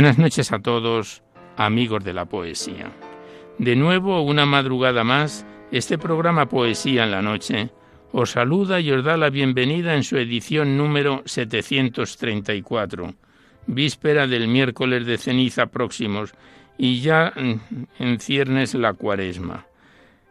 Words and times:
Buenas 0.00 0.16
noches 0.16 0.50
a 0.50 0.60
todos, 0.60 1.22
amigos 1.58 2.02
de 2.02 2.14
la 2.14 2.24
poesía. 2.24 2.90
De 3.58 3.76
nuevo, 3.76 4.22
una 4.22 4.46
madrugada 4.46 5.04
más, 5.04 5.44
este 5.72 5.98
programa 5.98 6.48
Poesía 6.48 7.04
en 7.04 7.10
la 7.10 7.20
Noche 7.20 7.68
os 8.10 8.30
saluda 8.30 8.80
y 8.80 8.92
os 8.92 9.04
da 9.04 9.18
la 9.18 9.28
bienvenida 9.28 9.94
en 9.94 10.02
su 10.02 10.16
edición 10.16 10.78
número 10.78 11.22
734, 11.26 13.14
víspera 13.66 14.26
del 14.26 14.48
miércoles 14.48 15.04
de 15.04 15.18
ceniza 15.18 15.66
próximos 15.66 16.32
y 16.78 17.02
ya 17.02 17.34
en 17.36 18.20
ciernes 18.20 18.72
la 18.72 18.94
cuaresma. 18.94 19.66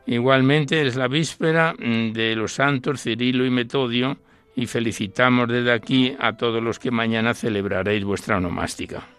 Igualmente 0.08 0.81
es 0.81 0.95
la 0.95 1.08
víspera 1.08 1.76
de 1.78 2.36
los 2.36 2.54
santos 2.54 3.04
Cirilo 3.04 3.45
y 3.45 3.52
Metodio 3.52 4.17
y 4.56 4.66
felicitamos 4.66 5.48
desde 5.48 5.72
aquí 5.72 6.16
a 6.20 6.36
todos 6.38 6.64
los 6.64 6.80
que 6.80 6.89
mañana 6.89 7.36
celebraréis 7.36 8.04
vuestra 8.04 8.38
onomástica. 8.38 9.19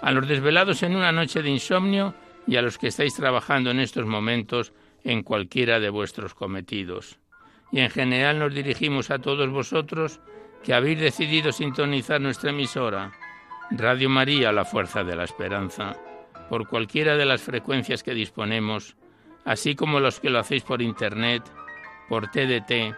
a 0.00 0.12
los 0.12 0.28
desvelados 0.28 0.82
en 0.82 0.96
una 0.96 1.12
noche 1.12 1.42
de 1.42 1.50
insomnio 1.50 2.14
y 2.46 2.56
a 2.56 2.62
los 2.62 2.78
que 2.78 2.88
estáis 2.88 3.14
trabajando 3.14 3.70
en 3.70 3.80
estos 3.80 4.06
momentos 4.06 4.72
en 5.04 5.22
cualquiera 5.22 5.80
de 5.80 5.90
vuestros 5.90 6.34
cometidos. 6.34 7.18
Y 7.72 7.80
en 7.80 7.90
general 7.90 8.38
nos 8.38 8.54
dirigimos 8.54 9.10
a 9.10 9.18
todos 9.18 9.50
vosotros 9.50 10.20
que 10.62 10.74
habéis 10.74 10.98
decidido 10.98 11.52
sintonizar 11.52 12.20
nuestra 12.20 12.50
emisora, 12.50 13.12
Radio 13.70 14.08
María, 14.08 14.50
la 14.50 14.64
Fuerza 14.64 15.04
de 15.04 15.14
la 15.14 15.24
Esperanza, 15.24 15.96
por 16.48 16.68
cualquiera 16.68 17.16
de 17.16 17.26
las 17.26 17.42
frecuencias 17.42 18.02
que 18.02 18.14
disponemos, 18.14 18.96
así 19.44 19.74
como 19.74 20.00
los 20.00 20.20
que 20.20 20.30
lo 20.30 20.38
hacéis 20.38 20.62
por 20.62 20.80
Internet, 20.80 21.42
por 22.08 22.30
TDT, 22.30 22.96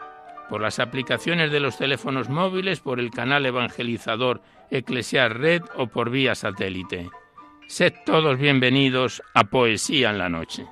por 0.51 0.61
las 0.61 0.81
aplicaciones 0.81 1.53
de 1.53 1.61
los 1.61 1.79
teléfonos 1.79 2.29
móviles, 2.29 2.81
por 2.81 2.99
el 2.99 3.13
canal 3.13 3.47
evangelizador 3.47 4.43
Eclesiar 4.69 5.39
Red 5.39 5.63
o 5.77 5.87
por 5.87 6.11
vía 6.11 6.35
satélite. 6.35 7.09
Sed 7.69 7.95
todos 8.05 8.37
bienvenidos 8.37 9.23
a 9.33 9.45
Poesía 9.45 10.11
en 10.11 10.19
la 10.19 10.29
Noche. 10.29 10.67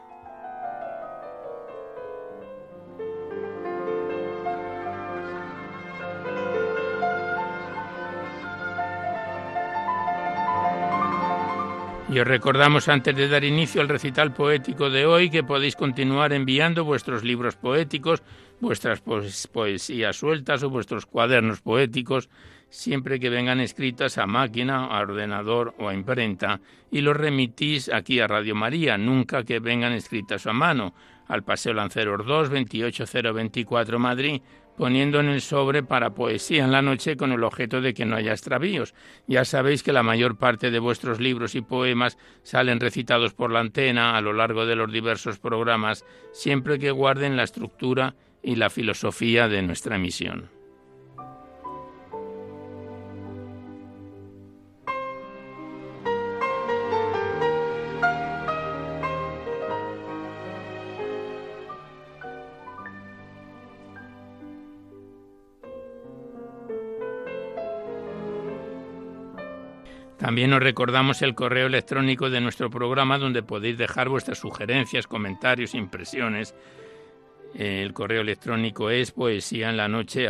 Y 12.10 12.18
os 12.20 12.26
recordamos 12.26 12.88
antes 12.88 13.14
de 13.14 13.28
dar 13.28 13.44
inicio 13.44 13.82
al 13.82 13.88
recital 13.88 14.32
poético 14.32 14.88
de 14.88 15.04
hoy 15.04 15.28
que 15.28 15.44
podéis 15.44 15.76
continuar 15.76 16.32
enviando 16.32 16.84
vuestros 16.84 17.22
libros 17.22 17.56
poéticos, 17.56 18.22
vuestras 18.60 19.00
poesías 19.00 20.16
sueltas 20.16 20.62
o 20.62 20.70
vuestros 20.70 21.06
cuadernos 21.06 21.60
poéticos, 21.60 22.28
siempre 22.70 23.18
que 23.18 23.30
vengan 23.30 23.60
escritas 23.60 24.18
a 24.18 24.26
máquina, 24.26 24.86
a 24.86 25.00
ordenador 25.00 25.74
o 25.78 25.88
a 25.88 25.94
imprenta, 25.94 26.60
y 26.90 27.00
los 27.00 27.16
remitís 27.16 27.88
aquí 27.88 28.20
a 28.20 28.26
Radio 28.26 28.54
María, 28.54 28.98
nunca 28.98 29.44
que 29.44 29.60
vengan 29.60 29.92
escritas 29.92 30.46
a 30.46 30.52
mano, 30.52 30.94
al 31.26 31.44
Paseo 31.44 31.74
Lanceros 31.74 32.26
2, 32.26 32.50
28024 32.50 33.98
Madrid, 33.98 34.40
poniendo 34.78 35.18
en 35.18 35.28
el 35.28 35.40
sobre 35.40 35.82
para 35.82 36.14
poesía 36.14 36.64
en 36.64 36.70
la 36.70 36.82
noche 36.82 37.16
con 37.16 37.32
el 37.32 37.42
objeto 37.42 37.80
de 37.80 37.92
que 37.92 38.06
no 38.06 38.14
haya 38.14 38.30
extravíos. 38.30 38.94
Ya 39.26 39.44
sabéis 39.44 39.82
que 39.82 39.92
la 39.92 40.04
mayor 40.04 40.38
parte 40.38 40.70
de 40.70 40.78
vuestros 40.78 41.20
libros 41.20 41.56
y 41.56 41.60
poemas 41.60 42.16
salen 42.44 42.78
recitados 42.78 43.34
por 43.34 43.50
la 43.50 43.60
antena 43.60 44.16
a 44.16 44.20
lo 44.20 44.32
largo 44.32 44.66
de 44.66 44.76
los 44.76 44.90
diversos 44.92 45.38
programas, 45.38 46.04
siempre 46.32 46.78
que 46.78 46.92
guarden 46.92 47.36
la 47.36 47.42
estructura 47.42 48.14
y 48.42 48.56
la 48.56 48.70
filosofía 48.70 49.48
de 49.48 49.62
nuestra 49.62 49.96
emisión. 49.96 50.50
También 70.28 70.52
os 70.52 70.60
recordamos 70.62 71.22
el 71.22 71.34
correo 71.34 71.68
electrónico 71.68 72.28
de 72.28 72.42
nuestro 72.42 72.68
programa 72.68 73.16
donde 73.16 73.42
podéis 73.42 73.78
dejar 73.78 74.10
vuestras 74.10 74.36
sugerencias, 74.38 75.06
comentarios, 75.06 75.74
impresiones. 75.74 76.54
El 77.54 77.92
correo 77.92 78.20
electrónico 78.20 78.90
es 78.90 79.10
poesía 79.10 79.70
en 79.70 79.76
la 79.76 79.88
noche 79.88 80.28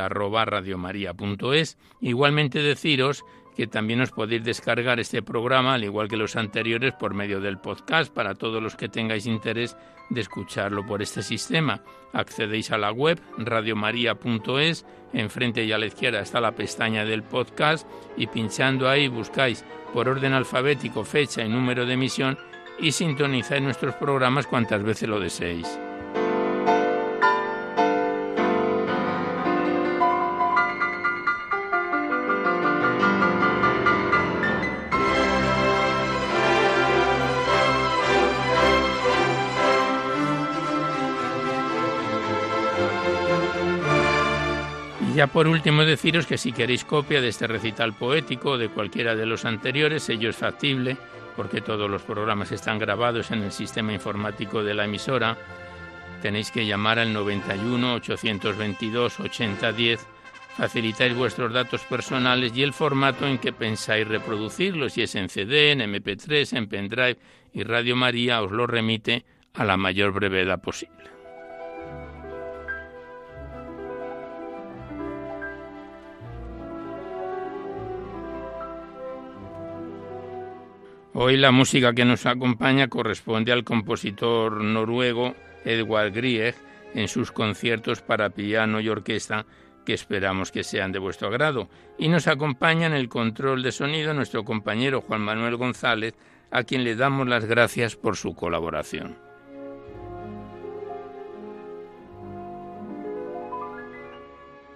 Igualmente 2.00 2.60
deciros 2.60 3.24
que 3.58 3.66
también 3.66 4.00
os 4.00 4.12
podéis 4.12 4.44
descargar 4.44 5.00
este 5.00 5.20
programa, 5.20 5.74
al 5.74 5.82
igual 5.82 6.06
que 6.06 6.16
los 6.16 6.36
anteriores, 6.36 6.94
por 6.94 7.12
medio 7.12 7.40
del 7.40 7.58
podcast 7.58 8.14
para 8.14 8.36
todos 8.36 8.62
los 8.62 8.76
que 8.76 8.88
tengáis 8.88 9.26
interés 9.26 9.76
de 10.10 10.20
escucharlo 10.20 10.86
por 10.86 11.02
este 11.02 11.24
sistema. 11.24 11.82
Accedéis 12.12 12.70
a 12.70 12.78
la 12.78 12.92
web 12.92 13.20
radiomaria.es, 13.36 14.86
enfrente 15.12 15.64
y 15.64 15.72
a 15.72 15.78
la 15.78 15.86
izquierda 15.86 16.20
está 16.20 16.40
la 16.40 16.54
pestaña 16.54 17.04
del 17.04 17.24
podcast 17.24 17.84
y 18.16 18.28
pinchando 18.28 18.88
ahí 18.88 19.08
buscáis 19.08 19.64
por 19.92 20.08
orden 20.08 20.34
alfabético 20.34 21.02
fecha 21.02 21.44
y 21.44 21.48
número 21.48 21.84
de 21.84 21.94
emisión 21.94 22.38
y 22.78 22.92
sintonizáis 22.92 23.60
nuestros 23.60 23.96
programas 23.96 24.46
cuantas 24.46 24.84
veces 24.84 25.08
lo 25.08 25.18
deseéis. 25.18 25.66
Ya 45.18 45.26
por 45.26 45.48
último 45.48 45.84
deciros 45.84 46.28
que 46.28 46.38
si 46.38 46.52
queréis 46.52 46.84
copia 46.84 47.20
de 47.20 47.26
este 47.26 47.48
recital 47.48 47.92
poético 47.92 48.50
o 48.50 48.56
de 48.56 48.68
cualquiera 48.68 49.16
de 49.16 49.26
los 49.26 49.44
anteriores, 49.44 50.08
ello 50.10 50.30
es 50.30 50.36
factible, 50.36 50.96
porque 51.34 51.60
todos 51.60 51.90
los 51.90 52.02
programas 52.02 52.52
están 52.52 52.78
grabados 52.78 53.32
en 53.32 53.42
el 53.42 53.50
sistema 53.50 53.92
informático 53.92 54.62
de 54.62 54.74
la 54.74 54.84
emisora. 54.84 55.36
Tenéis 56.22 56.52
que 56.52 56.66
llamar 56.66 57.00
al 57.00 57.12
91 57.12 57.94
822 57.94 59.18
8010, 59.18 60.06
facilitáis 60.56 61.16
vuestros 61.16 61.52
datos 61.52 61.80
personales 61.82 62.56
y 62.56 62.62
el 62.62 62.72
formato 62.72 63.26
en 63.26 63.38
que 63.38 63.52
pensáis 63.52 64.06
reproducirlos, 64.06 64.92
si 64.92 65.02
es 65.02 65.16
en 65.16 65.28
CD, 65.28 65.72
en 65.72 65.80
MP3, 65.80 66.56
en 66.56 66.68
pendrive, 66.68 67.18
y 67.52 67.64
Radio 67.64 67.96
María 67.96 68.40
os 68.40 68.52
lo 68.52 68.68
remite 68.68 69.24
a 69.54 69.64
la 69.64 69.76
mayor 69.76 70.12
brevedad 70.12 70.60
posible. 70.60 71.17
Hoy 81.20 81.36
la 81.36 81.50
música 81.50 81.94
que 81.94 82.04
nos 82.04 82.26
acompaña 82.26 82.86
corresponde 82.86 83.50
al 83.50 83.64
compositor 83.64 84.62
noruego 84.62 85.34
Edward 85.64 86.12
Grieg 86.12 86.54
en 86.94 87.08
sus 87.08 87.32
conciertos 87.32 88.02
para 88.02 88.30
piano 88.30 88.78
y 88.78 88.88
orquesta 88.88 89.44
que 89.84 89.94
esperamos 89.94 90.52
que 90.52 90.62
sean 90.62 90.92
de 90.92 91.00
vuestro 91.00 91.26
agrado. 91.26 91.68
Y 91.98 92.06
nos 92.06 92.28
acompaña 92.28 92.86
en 92.86 92.92
el 92.92 93.08
control 93.08 93.64
de 93.64 93.72
sonido 93.72 94.14
nuestro 94.14 94.44
compañero 94.44 95.00
Juan 95.00 95.22
Manuel 95.22 95.56
González, 95.56 96.14
a 96.52 96.62
quien 96.62 96.84
le 96.84 96.94
damos 96.94 97.26
las 97.26 97.46
gracias 97.46 97.96
por 97.96 98.16
su 98.16 98.36
colaboración. 98.36 99.16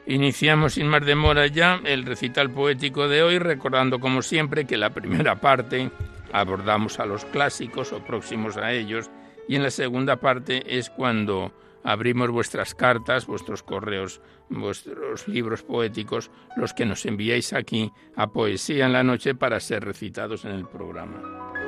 Iniciamos 0.09 0.75
sin 0.75 0.89
más 0.89 1.06
demora 1.06 1.47
ya 1.47 1.81
el 1.85 2.05
recital 2.05 2.50
poético 2.50 3.06
de 3.06 3.23
hoy, 3.23 3.39
recordando 3.39 4.00
como 4.00 4.23
siempre 4.23 4.65
que 4.65 4.77
la 4.77 4.91
primera 4.91 5.37
parte 5.37 5.93
abordamos 6.32 6.99
a 6.99 7.06
los 7.06 7.25
clásicos 7.26 7.93
o 7.93 8.05
próximos 8.05 8.56
a 8.56 8.73
ellos 8.73 9.11
y 9.49 9.56
en 9.56 9.62
la 9.62 9.70
segunda 9.70 10.17
parte 10.17 10.79
es 10.79 10.90
cuando 10.90 11.52
abrimos 11.84 12.31
vuestras 12.31 12.75
cartas, 12.75 13.26
vuestros 13.26 13.62
correos, 13.62 14.20
vuestros 14.49 15.26
libros 15.29 15.62
poéticos, 15.62 16.31
los 16.56 16.75
que 16.75 16.87
nos 16.87 17.05
enviáis 17.06 17.52
aquí 17.52 17.90
a 18.17 18.29
Poesía 18.29 18.87
en 18.87 18.93
la 18.93 19.02
Noche 19.02 19.34
para 19.34 19.61
ser 19.61 19.84
recitados 19.84 20.44
en 20.44 20.52
el 20.52 20.67
programa. 20.67 21.62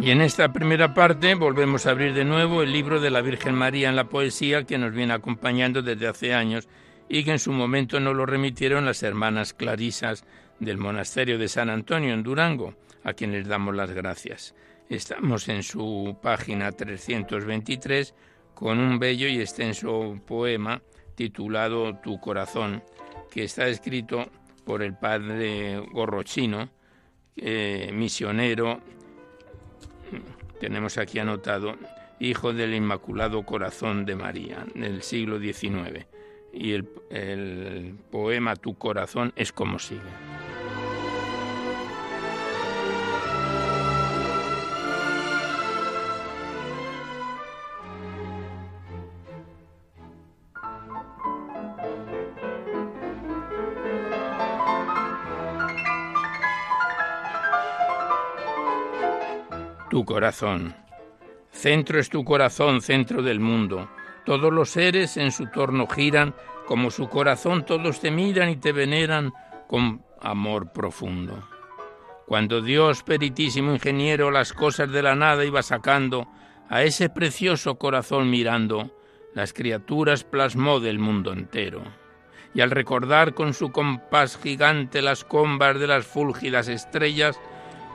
Y 0.00 0.12
en 0.12 0.22
esta 0.22 0.50
primera 0.50 0.94
parte 0.94 1.34
volvemos 1.34 1.84
a 1.84 1.90
abrir 1.90 2.14
de 2.14 2.24
nuevo 2.24 2.62
el 2.62 2.72
libro 2.72 3.02
de 3.02 3.10
la 3.10 3.20
Virgen 3.20 3.54
María 3.54 3.90
en 3.90 3.96
la 3.96 4.08
poesía 4.08 4.64
que 4.64 4.78
nos 4.78 4.94
viene 4.94 5.12
acompañando 5.12 5.82
desde 5.82 6.08
hace 6.08 6.32
años 6.32 6.70
y 7.06 7.22
que 7.22 7.32
en 7.32 7.38
su 7.38 7.52
momento 7.52 8.00
nos 8.00 8.16
lo 8.16 8.24
remitieron 8.24 8.86
las 8.86 9.02
hermanas 9.02 9.52
clarisas 9.52 10.24
del 10.58 10.78
monasterio 10.78 11.36
de 11.36 11.48
San 11.48 11.68
Antonio 11.68 12.14
en 12.14 12.22
Durango, 12.22 12.76
a 13.04 13.12
quienes 13.12 13.46
damos 13.46 13.76
las 13.76 13.90
gracias. 13.90 14.54
Estamos 14.88 15.46
en 15.50 15.62
su 15.62 16.16
página 16.22 16.72
323 16.72 18.14
con 18.54 18.78
un 18.78 18.98
bello 18.98 19.28
y 19.28 19.38
extenso 19.38 20.18
poema 20.26 20.80
titulado 21.14 21.96
Tu 21.96 22.18
corazón, 22.20 22.82
que 23.30 23.44
está 23.44 23.68
escrito 23.68 24.30
por 24.64 24.82
el 24.82 24.94
padre 24.94 25.78
Gorrochino, 25.92 26.70
eh, 27.36 27.90
misionero 27.92 28.80
tenemos 30.60 30.98
aquí 30.98 31.18
anotado, 31.18 31.76
hijo 32.20 32.52
del 32.52 32.74
Inmaculado 32.74 33.42
Corazón 33.44 34.04
de 34.04 34.14
María, 34.14 34.64
del 34.74 35.02
siglo 35.02 35.40
XIX. 35.40 36.06
Y 36.52 36.72
el, 36.72 36.88
el 37.10 37.94
poema 38.10 38.54
Tu 38.54 38.76
corazón 38.76 39.32
es 39.34 39.52
como 39.52 39.78
sigue. 39.78 40.29
Corazón. 60.04 60.74
Centro 61.50 61.98
es 61.98 62.08
tu 62.08 62.24
corazón, 62.24 62.80
centro 62.80 63.22
del 63.22 63.40
mundo. 63.40 63.88
Todos 64.24 64.52
los 64.52 64.70
seres 64.70 65.16
en 65.16 65.32
su 65.32 65.46
torno 65.46 65.86
giran, 65.86 66.34
como 66.66 66.90
su 66.90 67.08
corazón 67.08 67.64
todos 67.66 68.00
te 68.00 68.10
miran 68.10 68.48
y 68.50 68.56
te 68.56 68.72
veneran 68.72 69.32
con 69.66 70.04
amor 70.20 70.72
profundo. 70.72 71.42
Cuando 72.26 72.62
Dios, 72.62 73.02
peritísimo 73.02 73.72
ingeniero, 73.72 74.30
las 74.30 74.52
cosas 74.52 74.90
de 74.92 75.02
la 75.02 75.16
nada 75.16 75.44
iba 75.44 75.62
sacando, 75.62 76.28
a 76.68 76.84
ese 76.84 77.08
precioso 77.08 77.74
corazón 77.74 78.30
mirando, 78.30 78.96
las 79.34 79.52
criaturas 79.52 80.22
plasmó 80.22 80.78
del 80.78 81.00
mundo 81.00 81.32
entero. 81.32 81.82
Y 82.54 82.60
al 82.60 82.70
recordar 82.70 83.34
con 83.34 83.54
su 83.54 83.72
compás 83.72 84.36
gigante 84.36 85.02
las 85.02 85.24
combas 85.24 85.80
de 85.80 85.88
las 85.88 86.06
fúlgidas 86.06 86.68
estrellas, 86.68 87.40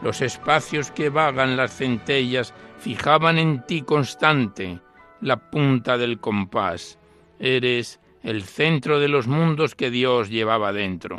los 0.02 0.22
espacios 0.22 0.92
que 0.92 1.10
vagan 1.10 1.58
las 1.58 1.76
centellas 1.76 2.54
fijaban 2.78 3.38
en 3.38 3.66
ti 3.66 3.82
constante 3.82 4.80
la 5.22 5.38
punta 5.38 5.98
del 5.98 6.20
compás. 6.20 7.00
Eres 7.40 8.00
el 8.24 8.44
centro 8.44 9.00
de 9.00 9.08
los 9.08 9.28
mundos 9.28 9.76
que 9.76 9.90
Dios 9.90 10.30
llevaba 10.30 10.74
dentro. 10.74 11.18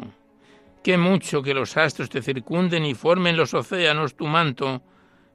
Qué 0.82 0.98
mucho 0.98 1.42
que 1.42 1.54
los 1.54 1.76
astros 1.76 2.10
te 2.10 2.22
circunden 2.22 2.84
y 2.84 2.94
formen 2.94 3.36
los 3.36 3.54
océanos 3.54 4.16
tu 4.16 4.26
manto, 4.26 4.82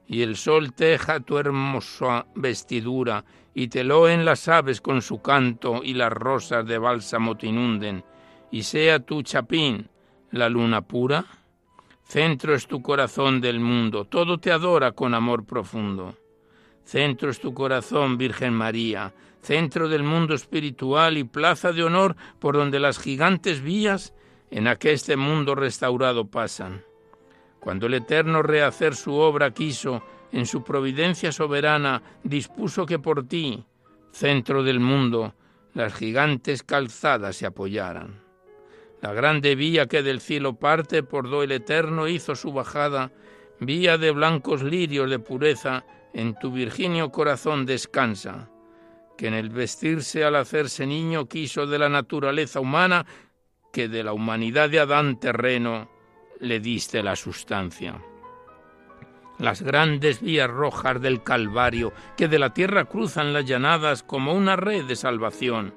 y 0.06 0.22
el 0.22 0.36
sol 0.36 0.72
teja 0.72 1.20
tu 1.20 1.38
hermosa 1.38 2.26
vestidura, 2.34 3.24
y 3.54 3.68
te 3.68 3.84
loen 3.84 4.24
las 4.24 4.48
aves 4.48 4.80
con 4.80 5.02
su 5.02 5.20
canto, 5.20 5.82
y 5.84 5.94
las 5.94 6.12
rosas 6.12 6.66
de 6.66 6.78
bálsamo 6.78 7.36
te 7.36 7.48
inunden, 7.48 8.04
y 8.50 8.62
sea 8.62 9.00
tu 9.00 9.22
chapín 9.22 9.88
la 10.30 10.48
luna 10.48 10.82
pura. 10.82 11.24
Centro 12.12 12.54
es 12.54 12.66
tu 12.66 12.82
corazón 12.82 13.40
del 13.40 13.58
mundo, 13.58 14.04
todo 14.04 14.36
te 14.36 14.52
adora 14.52 14.92
con 14.92 15.14
amor 15.14 15.46
profundo. 15.46 16.14
Centro 16.84 17.30
es 17.30 17.40
tu 17.40 17.54
corazón, 17.54 18.18
Virgen 18.18 18.52
María, 18.52 19.14
centro 19.40 19.88
del 19.88 20.02
mundo 20.02 20.34
espiritual 20.34 21.16
y 21.16 21.24
plaza 21.24 21.72
de 21.72 21.82
honor 21.82 22.14
por 22.38 22.54
donde 22.54 22.80
las 22.80 22.98
gigantes 22.98 23.62
vías 23.62 24.12
en 24.50 24.68
aqueste 24.68 25.16
mundo 25.16 25.54
restaurado 25.54 26.26
pasan. 26.26 26.84
Cuando 27.60 27.86
el 27.86 27.94
Eterno 27.94 28.42
rehacer 28.42 28.94
su 28.94 29.14
obra 29.14 29.54
quiso, 29.54 30.02
en 30.32 30.44
su 30.44 30.62
providencia 30.62 31.32
soberana 31.32 32.02
dispuso 32.24 32.84
que 32.84 32.98
por 32.98 33.26
ti, 33.26 33.64
centro 34.10 34.62
del 34.62 34.80
mundo, 34.80 35.32
las 35.72 35.94
gigantes 35.94 36.62
calzadas 36.62 37.36
se 37.36 37.46
apoyaran. 37.46 38.21
La 39.02 39.12
grande 39.12 39.56
vía 39.56 39.86
que 39.86 40.04
del 40.04 40.20
cielo 40.20 40.54
parte 40.54 41.02
por 41.02 41.28
do 41.28 41.42
el 41.42 41.50
eterno 41.50 42.06
hizo 42.06 42.36
su 42.36 42.52
bajada, 42.52 43.10
vía 43.58 43.98
de 43.98 44.12
blancos 44.12 44.62
lirios 44.62 45.10
de 45.10 45.18
pureza, 45.18 45.84
en 46.14 46.38
tu 46.38 46.52
virginio 46.52 47.10
corazón 47.10 47.66
descansa, 47.66 48.48
que 49.18 49.26
en 49.26 49.34
el 49.34 49.50
vestirse 49.50 50.24
al 50.24 50.36
hacerse 50.36 50.86
niño 50.86 51.26
quiso 51.26 51.66
de 51.66 51.80
la 51.80 51.88
naturaleza 51.88 52.60
humana, 52.60 53.04
que 53.72 53.88
de 53.88 54.04
la 54.04 54.12
humanidad 54.12 54.70
de 54.70 54.78
Adán 54.78 55.18
terreno 55.18 55.90
le 56.38 56.60
diste 56.60 57.02
la 57.02 57.16
sustancia. 57.16 58.00
Las 59.40 59.62
grandes 59.62 60.20
vías 60.20 60.48
rojas 60.48 61.02
del 61.02 61.24
Calvario, 61.24 61.92
que 62.16 62.28
de 62.28 62.38
la 62.38 62.54
tierra 62.54 62.84
cruzan 62.84 63.32
las 63.32 63.46
llanadas 63.46 64.04
como 64.04 64.32
una 64.32 64.54
red 64.54 64.84
de 64.84 64.94
salvación, 64.94 65.74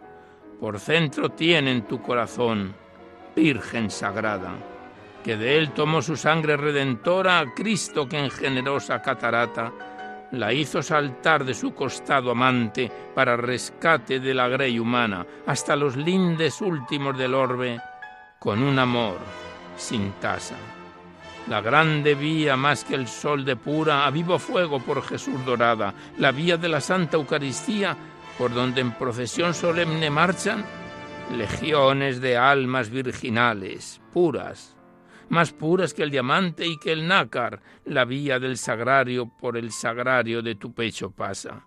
por 0.60 0.79
centro 0.79 1.29
tienen 1.29 1.88
tu 1.88 2.03
corazón 2.03 2.85
Virgen 3.36 3.92
sagrada, 3.92 4.54
que 5.24 5.36
de 5.36 5.58
él 5.58 5.72
tomó 5.72 6.01
su 6.01 6.15
sangre 6.15 6.56
redentora 6.56 7.39
a 7.39 7.54
Cristo 7.54 8.08
que 8.08 8.18
en 8.18 8.32
generosa 8.32 9.01
catarata 9.01 9.72
la 10.32 10.54
hizo 10.54 10.82
saltar 10.82 11.44
de 11.44 11.54
su 11.54 11.74
costado 11.74 12.32
amante 12.32 12.92
para 13.13 13.38
rescate 13.38 14.20
de 14.20 14.34
la 14.34 14.48
grey 14.48 14.80
humana 14.80 15.25
hasta 15.46 15.75
los 15.75 15.96
lindes 15.96 16.62
últimos 16.62 17.18
del 17.18 17.34
orbe 17.34 17.80
con 18.39 18.63
un 18.63 18.80
amor 18.80 19.18
sin 19.75 20.13
tasa. 20.13 20.56
La 21.48 21.62
grande 21.62 22.15
vía 22.15 22.58
más 22.58 22.84
que 22.84 22.96
el 22.96 23.08
sol 23.08 23.46
de 23.46 23.56
pura 23.56 24.06
a 24.06 24.10
vivo 24.12 24.39
fuego 24.39 24.80
por 24.80 25.04
Jesús 25.04 25.46
dorada, 25.46 25.94
la 26.18 26.32
vía 26.32 26.58
de 26.58 26.70
la 26.70 26.82
Santa 26.82 27.18
Eucaristía 27.18 27.96
por 28.38 28.54
donde 28.54 28.82
en 28.82 28.92
procesión 28.94 29.54
solemne 29.54 30.10
marchan 30.10 30.65
legiones 31.32 32.22
de 32.22 32.38
almas 32.38 32.89
virginales, 32.89 34.01
puras, 34.13 34.75
más 35.29 35.51
puras 35.51 35.94
que 35.94 36.03
el 36.03 36.12
diamante 36.12 36.65
y 36.67 36.77
que 36.77 36.91
el 36.91 37.08
nácar, 37.08 37.62
la 37.86 38.05
vía 38.05 38.39
del 38.39 38.58
sagrario 38.58 39.32
por 39.39 39.58
el 39.58 39.72
sagrario 39.72 40.41
de 40.41 40.55
tu 40.55 40.74
pecho 40.74 41.12
pasa. 41.12 41.65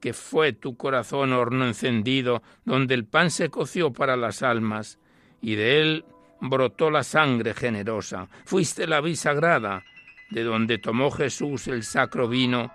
Que 0.00 0.12
fue 0.12 0.52
tu 0.52 0.76
corazón 0.76 1.32
horno 1.32 1.64
encendido, 1.64 2.42
donde 2.64 2.94
el 2.94 3.04
pan 3.04 3.30
se 3.30 3.50
coció 3.50 3.92
para 3.92 4.16
las 4.16 4.42
almas, 4.42 4.98
y 5.40 5.54
de 5.54 5.80
él 5.80 6.04
brotó 6.40 6.90
la 6.90 7.04
sangre 7.04 7.54
generosa. 7.54 8.28
Fuiste 8.44 8.86
la 8.86 9.00
bisagrada, 9.00 9.84
de 10.30 10.42
donde 10.42 10.78
tomó 10.78 11.10
Jesús 11.10 11.68
el 11.68 11.84
sacro 11.84 12.26
vino, 12.26 12.72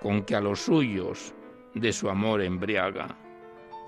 con 0.00 0.22
que 0.22 0.36
a 0.36 0.40
los 0.40 0.60
suyos 0.60 1.34
de 1.74 1.92
su 1.92 2.08
amor 2.08 2.42
embriaga. 2.42 3.27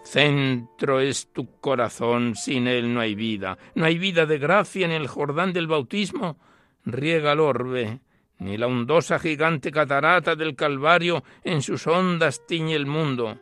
Centro 0.03 1.01
es 1.01 1.33
tu 1.33 1.61
corazón, 1.61 2.35
sin 2.35 2.67
él 2.67 2.93
no 2.93 3.01
hay 3.01 3.15
vida. 3.15 3.59
No 3.75 3.85
hay 3.85 3.99
vida 3.99 4.27
de 4.27 4.39
gracia 4.39 4.85
en 4.85 4.93
el 4.93 5.07
Jordán 5.07 5.53
del 5.53 5.67
bautismo. 5.67 6.39
Riega 6.85 7.33
el 7.33 7.41
orbe, 7.41 8.01
ni 8.39 8.57
la 8.57 8.67
hondosa 8.67 9.19
gigante 9.19 9.71
catarata 9.71 10.35
del 10.35 10.57
Calvario 10.57 11.23
en 11.45 11.63
sus 11.63 11.87
ondas 11.87 12.47
tiñe 12.47 12.75
el 12.75 12.87
mundo, 12.87 13.39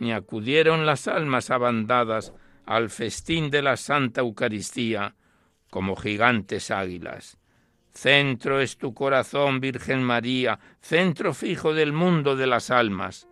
ni 0.00 0.12
acudieron 0.12 0.86
las 0.86 1.06
almas 1.06 1.50
abandadas 1.50 2.32
al 2.64 2.88
festín 2.90 3.50
de 3.50 3.62
la 3.62 3.76
Santa 3.76 4.22
Eucaristía 4.22 5.14
como 5.70 5.96
gigantes 5.96 6.70
águilas. 6.70 7.38
Centro 7.92 8.60
es 8.60 8.78
tu 8.78 8.94
corazón, 8.94 9.60
Virgen 9.60 10.02
María, 10.02 10.58
centro 10.80 11.34
fijo 11.34 11.74
del 11.74 11.92
mundo 11.92 12.36
de 12.36 12.46
las 12.46 12.70
almas. 12.70 13.28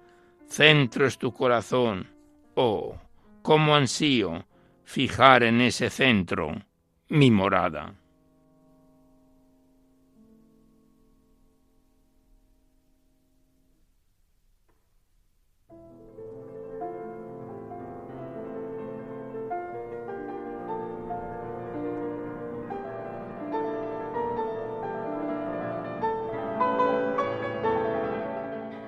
Centro 0.46 1.06
es 1.06 1.16
tu 1.16 1.32
corazón. 1.32 2.19
Oh, 2.62 2.94
cómo 3.40 3.74
ansío 3.74 4.44
fijar 4.84 5.44
en 5.44 5.62
ese 5.62 5.88
centro 5.88 6.52
mi 7.08 7.30
morada. 7.30 7.94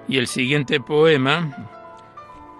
Y 0.06 0.18
el 0.18 0.26
siguiente 0.26 0.78
poema 0.78 1.81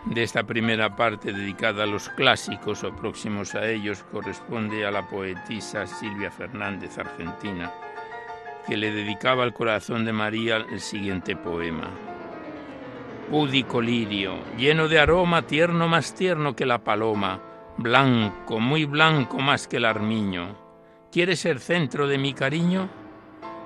de 0.05 0.23
esta 0.23 0.43
primera 0.43 0.97
parte 0.97 1.33
dedicada 1.33 1.85
a 1.85 1.87
los 1.87 2.09
clásicos 2.09 2.83
o 2.83 2.95
próximos 2.95 3.55
a 3.55 3.69
ellos 3.69 4.05
corresponde 4.11 4.85
a 4.85 4.91
la 4.91 5.07
poetisa 5.07 5.87
Silvia 5.87 6.31
Fernández, 6.31 6.99
argentina, 6.99 7.73
que 8.67 8.77
le 8.77 8.91
dedicaba 8.91 9.45
al 9.45 9.55
corazón 9.55 10.05
de 10.05 10.13
María 10.13 10.57
el 10.57 10.81
siguiente 10.81 11.37
poema. 11.37 11.89
Púdico 13.31 13.81
lirio, 13.81 14.35
lleno 14.59 14.89
de 14.89 14.99
aroma, 14.99 15.43
tierno 15.43 15.89
más 15.89 16.15
tierno 16.15 16.55
que 16.57 16.67
la 16.67 16.83
paloma, 16.83 17.41
blanco, 17.79 18.59
muy 18.59 18.85
blanco 18.85 19.39
más 19.39 19.69
que 19.69 19.77
el 19.77 19.85
armiño. 19.85 20.57
¿Quieres 21.11 21.41
ser 21.41 21.61
centro 21.61 22.09
de 22.09 22.19
mi 22.19 22.35
cariño? 22.35 22.89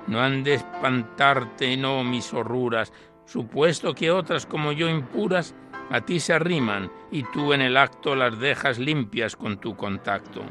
No 0.05 0.21
han 0.21 0.43
de 0.43 0.53
espantarte, 0.53 1.75
no, 1.75 2.03
mis 2.03 2.33
horruras, 2.33 2.93
supuesto 3.25 3.93
que 3.93 4.11
otras 4.11 4.45
como 4.45 4.71
yo 4.71 4.87
impuras 4.87 5.53
a 5.89 6.01
ti 6.01 6.19
se 6.19 6.33
arriman 6.33 6.91
y 7.11 7.23
tú 7.23 7.53
en 7.53 7.61
el 7.61 7.77
acto 7.77 8.15
las 8.15 8.37
dejas 8.39 8.79
limpias 8.79 9.35
con 9.35 9.57
tu 9.57 9.75
contacto. 9.75 10.43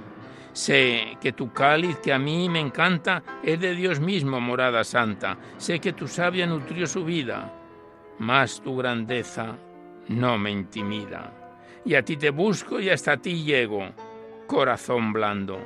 Sé 0.52 1.18
que 1.20 1.32
tu 1.32 1.52
cáliz 1.52 1.98
que 1.98 2.12
a 2.12 2.18
mí 2.18 2.48
me 2.48 2.60
encanta 2.60 3.22
es 3.42 3.60
de 3.60 3.74
Dios 3.74 4.00
mismo, 4.00 4.40
morada 4.40 4.84
santa. 4.84 5.36
Sé 5.58 5.80
que 5.80 5.92
tu 5.92 6.08
sabia 6.08 6.46
nutrió 6.46 6.86
su 6.86 7.04
vida, 7.04 7.52
mas 8.18 8.62
tu 8.62 8.76
grandeza 8.76 9.56
no 10.08 10.38
me 10.38 10.50
intimida. 10.50 11.32
Y 11.84 11.94
a 11.94 12.02
ti 12.02 12.16
te 12.16 12.30
busco 12.30 12.80
y 12.80 12.88
hasta 12.88 13.18
ti 13.18 13.44
llego, 13.44 13.90
corazón 14.46 15.12
blando. 15.12 15.58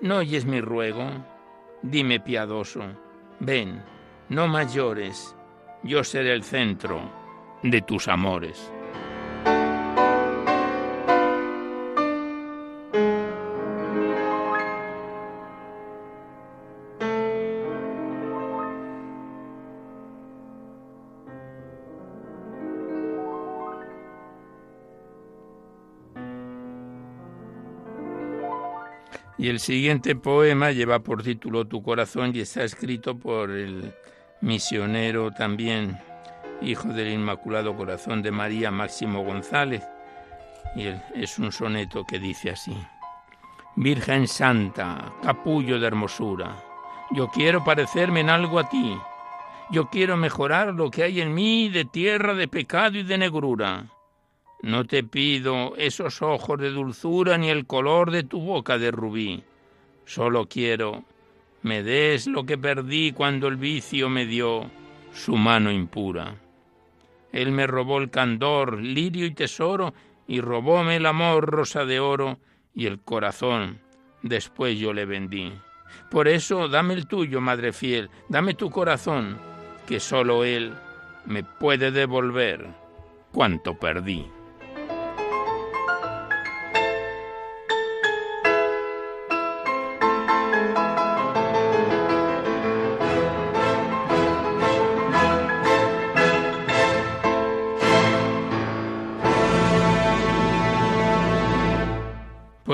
¿No 0.00 0.18
oyes 0.18 0.44
mi 0.44 0.60
ruego? 0.60 1.10
Dime 1.82 2.20
piadoso, 2.20 2.82
ven, 3.40 3.82
no 4.28 4.46
mayores 4.46 5.34
yo 5.82 6.04
seré 6.04 6.32
el 6.32 6.42
centro 6.42 7.00
de 7.62 7.82
tus 7.82 8.08
amores. 8.08 8.72
Y 29.38 29.48
el 29.48 29.60
siguiente 29.60 30.16
poema 30.16 30.72
lleva 30.72 30.98
por 30.98 31.22
título 31.22 31.64
Tu 31.66 31.80
corazón 31.80 32.32
y 32.34 32.40
está 32.40 32.64
escrito 32.64 33.16
por 33.16 33.50
el 33.50 33.94
misionero 34.40 35.30
también, 35.30 35.96
hijo 36.60 36.88
del 36.88 37.12
Inmaculado 37.12 37.76
Corazón 37.76 38.20
de 38.20 38.32
María 38.32 38.72
Máximo 38.72 39.22
González, 39.22 39.84
y 40.74 40.88
es 41.14 41.38
un 41.38 41.52
soneto 41.52 42.04
que 42.04 42.18
dice 42.18 42.50
así, 42.50 42.76
Virgen 43.76 44.26
Santa, 44.26 45.12
capullo 45.22 45.78
de 45.78 45.86
hermosura, 45.86 46.56
yo 47.12 47.28
quiero 47.28 47.62
parecerme 47.62 48.20
en 48.20 48.30
algo 48.30 48.58
a 48.58 48.68
ti, 48.68 48.98
yo 49.70 49.88
quiero 49.88 50.16
mejorar 50.16 50.74
lo 50.74 50.90
que 50.90 51.04
hay 51.04 51.20
en 51.20 51.32
mí 51.32 51.68
de 51.68 51.84
tierra, 51.84 52.34
de 52.34 52.48
pecado 52.48 52.98
y 52.98 53.04
de 53.04 53.18
negrura. 53.18 53.86
No 54.62 54.84
te 54.84 55.04
pido 55.04 55.74
esos 55.76 56.20
ojos 56.22 56.58
de 56.58 56.70
dulzura 56.70 57.38
ni 57.38 57.48
el 57.48 57.66
color 57.66 58.10
de 58.10 58.24
tu 58.24 58.40
boca 58.40 58.78
de 58.78 58.90
rubí, 58.90 59.44
solo 60.04 60.46
quiero 60.46 61.04
me 61.62 61.82
des 61.82 62.26
lo 62.26 62.44
que 62.44 62.56
perdí 62.56 63.12
cuando 63.12 63.48
el 63.48 63.56
vicio 63.56 64.08
me 64.08 64.26
dio 64.26 64.70
su 65.12 65.36
mano 65.36 65.72
impura. 65.72 66.36
Él 67.32 67.52
me 67.52 67.66
robó 67.66 67.98
el 67.98 68.10
candor, 68.10 68.80
lirio 68.80 69.26
y 69.26 69.34
tesoro, 69.34 69.92
y 70.26 70.40
robóme 70.40 70.96
el 70.96 71.06
amor, 71.06 71.46
rosa 71.46 71.84
de 71.84 72.00
oro, 72.00 72.38
y 72.74 72.86
el 72.86 73.00
corazón. 73.00 73.80
Después 74.22 74.78
yo 74.78 74.92
le 74.92 75.04
vendí. 75.04 75.52
Por 76.10 76.28
eso 76.28 76.68
dame 76.68 76.94
el 76.94 77.06
tuyo, 77.06 77.40
madre 77.40 77.72
fiel, 77.72 78.08
dame 78.28 78.54
tu 78.54 78.70
corazón, 78.70 79.36
que 79.86 80.00
sólo 80.00 80.44
él 80.44 80.72
me 81.26 81.42
puede 81.42 81.90
devolver 81.90 82.66
cuanto 83.32 83.78
perdí. 83.78 84.24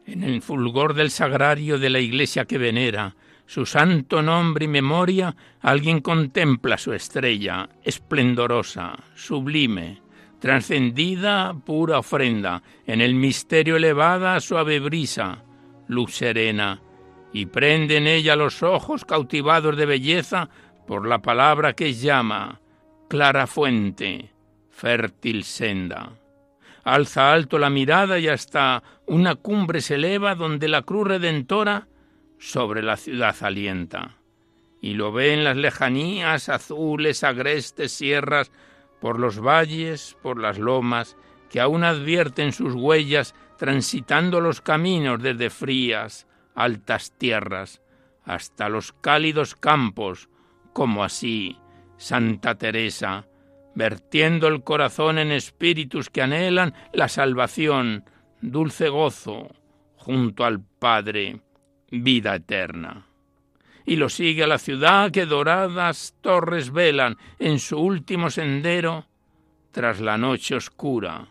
En 0.04 0.22
el 0.22 0.42
fulgor 0.42 0.92
del 0.92 1.10
sagrario 1.10 1.78
de 1.78 1.88
la 1.88 1.98
iglesia 1.98 2.44
que 2.44 2.58
venera, 2.58 3.16
su 3.46 3.64
santo 3.64 4.20
nombre 4.20 4.66
y 4.66 4.68
memoria, 4.68 5.34
alguien 5.62 6.00
contempla 6.00 6.76
su 6.76 6.92
estrella, 6.92 7.70
esplendorosa, 7.84 8.98
sublime, 9.14 10.02
trascendida 10.40 11.54
pura 11.54 12.00
ofrenda, 12.00 12.62
en 12.86 13.00
el 13.00 13.14
misterio 13.14 13.76
elevada 13.76 14.38
suave 14.38 14.78
brisa, 14.78 15.42
luz 15.88 16.14
serena, 16.14 16.82
y 17.32 17.46
prende 17.46 17.96
en 17.96 18.08
ella 18.08 18.36
los 18.36 18.62
ojos 18.62 19.06
cautivados 19.06 19.74
de 19.78 19.86
belleza 19.86 20.50
por 20.86 21.06
la 21.06 21.22
palabra 21.22 21.72
que 21.72 21.94
llama, 21.94 22.60
clara 23.08 23.46
fuente, 23.46 24.34
fértil 24.68 25.44
senda. 25.44 26.12
Alza 26.84 27.32
alto 27.32 27.58
la 27.58 27.70
mirada 27.70 28.18
y 28.18 28.28
hasta 28.28 28.82
una 29.06 29.36
cumbre 29.36 29.80
se 29.80 29.94
eleva 29.94 30.34
donde 30.34 30.68
la 30.68 30.82
cruz 30.82 31.06
redentora 31.06 31.86
sobre 32.38 32.82
la 32.82 32.96
ciudad 32.96 33.36
alienta. 33.40 34.16
Y 34.80 34.94
lo 34.94 35.12
ve 35.12 35.32
en 35.32 35.44
las 35.44 35.56
lejanías 35.56 36.48
azules, 36.48 37.22
agrestes 37.22 37.92
sierras, 37.92 38.50
por 39.00 39.18
los 39.18 39.40
valles, 39.40 40.16
por 40.22 40.40
las 40.40 40.58
lomas, 40.58 41.16
que 41.50 41.60
aún 41.60 41.84
advierten 41.84 42.52
sus 42.52 42.74
huellas 42.74 43.34
transitando 43.58 44.40
los 44.40 44.60
caminos 44.60 45.22
desde 45.22 45.50
frías, 45.50 46.26
altas 46.54 47.12
tierras, 47.16 47.80
hasta 48.24 48.68
los 48.68 48.92
cálidos 48.92 49.54
campos, 49.54 50.28
como 50.72 51.04
así 51.04 51.58
Santa 51.96 52.56
Teresa, 52.56 53.26
vertiendo 53.74 54.48
el 54.48 54.62
corazón 54.62 55.18
en 55.18 55.32
espíritus 55.32 56.10
que 56.10 56.22
anhelan 56.22 56.74
la 56.92 57.08
salvación, 57.08 58.04
dulce 58.40 58.88
gozo, 58.88 59.48
junto 59.96 60.44
al 60.44 60.60
Padre, 60.60 61.40
vida 61.90 62.34
eterna. 62.34 63.06
Y 63.84 63.96
lo 63.96 64.08
sigue 64.08 64.44
a 64.44 64.46
la 64.46 64.58
ciudad 64.58 65.10
que 65.10 65.26
doradas 65.26 66.14
torres 66.20 66.70
velan 66.70 67.18
en 67.38 67.58
su 67.58 67.78
último 67.78 68.30
sendero 68.30 69.06
tras 69.72 70.00
la 70.00 70.18
noche 70.18 70.54
oscura, 70.54 71.26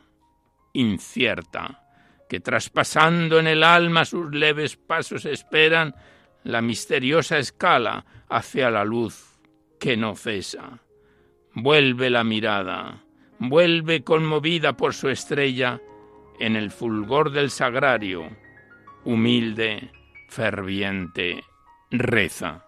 incierta, 0.74 1.84
que 2.28 2.40
traspasando 2.40 3.40
en 3.40 3.48
el 3.48 3.64
alma 3.64 4.06
sus 4.06 4.34
leves 4.34 4.78
pasos 4.78 5.26
esperan 5.26 5.96
la 6.44 6.62
misteriosa 6.62 7.38
escala 7.38 8.06
hacia 8.30 8.72
la 8.72 8.84
luz 8.84 9.40
que 9.80 9.96
no 9.96 10.16
cesa. 10.16 10.80
Vuelve 11.54 12.10
la 12.10 12.24
mirada, 12.24 13.04
vuelve 13.38 14.04
conmovida 14.04 14.78
por 14.78 14.94
su 14.94 15.10
estrella 15.10 15.82
en 16.40 16.56
el 16.56 16.72
fulgor 16.72 17.32
del 17.32 17.50
sagrario, 17.50 18.30
humilde, 19.04 19.92
ferviente, 20.30 21.44
reza. 21.92 22.66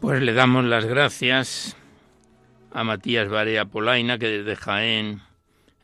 Pues 0.00 0.22
le 0.22 0.32
damos 0.32 0.64
las 0.64 0.86
gracias 0.86 1.76
a 2.72 2.84
Matías 2.84 3.28
Barea 3.28 3.64
Polaina, 3.66 4.18
que 4.18 4.28
desde 4.28 4.56
Jaén 4.56 5.22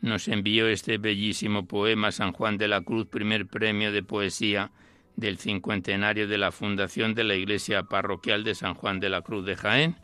nos 0.00 0.28
envió 0.28 0.68
este 0.68 0.98
bellísimo 0.98 1.66
poema 1.66 2.12
San 2.12 2.32
Juan 2.32 2.58
de 2.58 2.68
la 2.68 2.80
Cruz, 2.80 3.06
primer 3.06 3.46
premio 3.46 3.92
de 3.92 4.02
poesía 4.02 4.70
del 5.16 5.38
cincuentenario 5.38 6.28
de 6.28 6.38
la 6.38 6.52
fundación 6.52 7.14
de 7.14 7.24
la 7.24 7.34
Iglesia 7.34 7.84
Parroquial 7.84 8.44
de 8.44 8.54
San 8.54 8.74
Juan 8.74 9.00
de 9.00 9.08
la 9.08 9.22
Cruz 9.22 9.44
de 9.46 9.56
Jaén. 9.56 9.96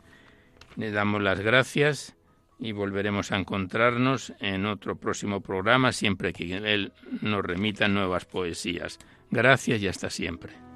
Le 0.75 0.91
damos 0.91 1.21
las 1.21 1.39
gracias 1.39 2.15
y 2.59 2.71
volveremos 2.71 3.31
a 3.31 3.37
encontrarnos 3.37 4.33
en 4.39 4.65
otro 4.65 4.95
próximo 4.95 5.41
programa, 5.41 5.91
siempre 5.91 6.33
que 6.33 6.55
él 6.55 6.91
nos 7.21 7.43
remita 7.43 7.87
nuevas 7.87 8.25
poesías. 8.25 8.99
Gracias 9.29 9.81
y 9.81 9.87
hasta 9.87 10.09
siempre. 10.09 10.72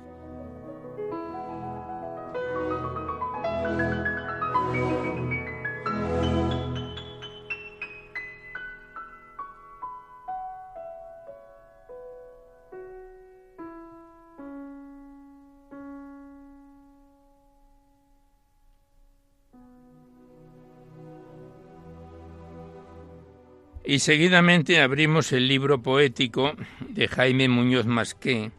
Y 23.89 23.99
seguidamente 23.99 24.81
abrimos 24.81 25.31
el 25.31 25.47
libro 25.47 25.81
poético 25.81 26.57
de 26.89 27.07
Jaime 27.07 27.47
Muñoz 27.47 27.85
Masqué, 27.85 28.51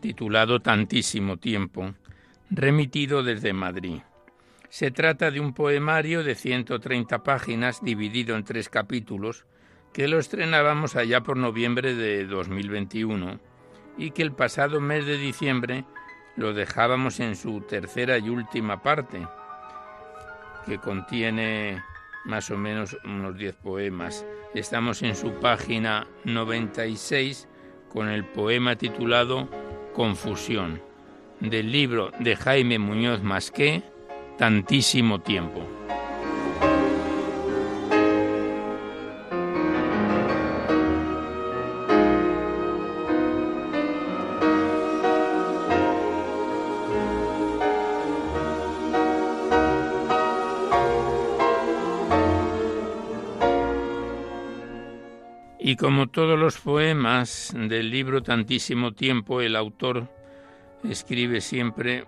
titulado 0.00 0.60
Tantísimo 0.60 1.36
tiempo, 1.36 1.92
remitido 2.48 3.22
desde 3.22 3.52
Madrid. 3.52 4.00
Se 4.70 4.90
trata 4.90 5.30
de 5.30 5.40
un 5.40 5.52
poemario 5.52 6.24
de 6.24 6.34
130 6.34 7.22
páginas 7.22 7.84
dividido 7.84 8.34
en 8.34 8.44
tres 8.44 8.70
capítulos 8.70 9.44
que 9.92 10.08
lo 10.08 10.18
estrenábamos 10.18 10.96
allá 10.96 11.22
por 11.22 11.36
noviembre 11.36 11.94
de 11.94 12.24
2021 12.24 13.40
y 13.98 14.12
que 14.12 14.22
el 14.22 14.32
pasado 14.32 14.80
mes 14.80 15.04
de 15.04 15.18
diciembre 15.18 15.84
lo 16.34 16.54
dejábamos 16.54 17.20
en 17.20 17.36
su 17.36 17.60
tercera 17.60 18.16
y 18.16 18.30
última 18.30 18.82
parte, 18.82 19.20
que 20.64 20.78
contiene 20.78 21.82
más 22.24 22.50
o 22.50 22.56
menos 22.56 22.96
unos 23.04 23.36
10 23.36 23.54
poemas. 23.56 24.24
Estamos 24.54 25.02
en 25.02 25.16
su 25.16 25.32
página 25.32 26.06
96 26.24 27.48
con 27.88 28.10
el 28.10 28.22
poema 28.26 28.76
titulado 28.76 29.48
Confusión, 29.94 30.82
del 31.40 31.72
libro 31.72 32.10
de 32.20 32.36
Jaime 32.36 32.78
Muñoz 32.78 33.22
Masqué, 33.22 33.82
Tantísimo 34.36 35.22
tiempo. 35.22 35.66
Como 55.82 56.06
todos 56.06 56.38
los 56.38 56.58
poemas 56.58 57.52
del 57.56 57.90
libro 57.90 58.22
Tantísimo 58.22 58.92
Tiempo, 58.92 59.40
el 59.40 59.56
autor 59.56 60.06
escribe 60.84 61.40
siempre 61.40 62.04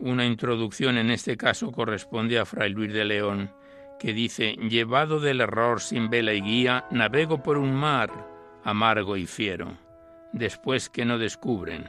una 0.00 0.26
introducción, 0.26 0.98
en 0.98 1.10
este 1.10 1.38
caso 1.38 1.72
corresponde 1.72 2.38
a 2.38 2.44
Fray 2.44 2.68
Luis 2.68 2.92
de 2.92 3.06
León, 3.06 3.54
que 3.98 4.12
dice, 4.12 4.52
llevado 4.68 5.18
del 5.18 5.40
error 5.40 5.80
sin 5.80 6.10
vela 6.10 6.34
y 6.34 6.42
guía, 6.42 6.84
navego 6.90 7.42
por 7.42 7.56
un 7.56 7.74
mar 7.74 8.10
amargo 8.64 9.16
y 9.16 9.26
fiero, 9.26 9.78
después 10.34 10.90
que 10.90 11.06
no 11.06 11.16
descubren. 11.16 11.88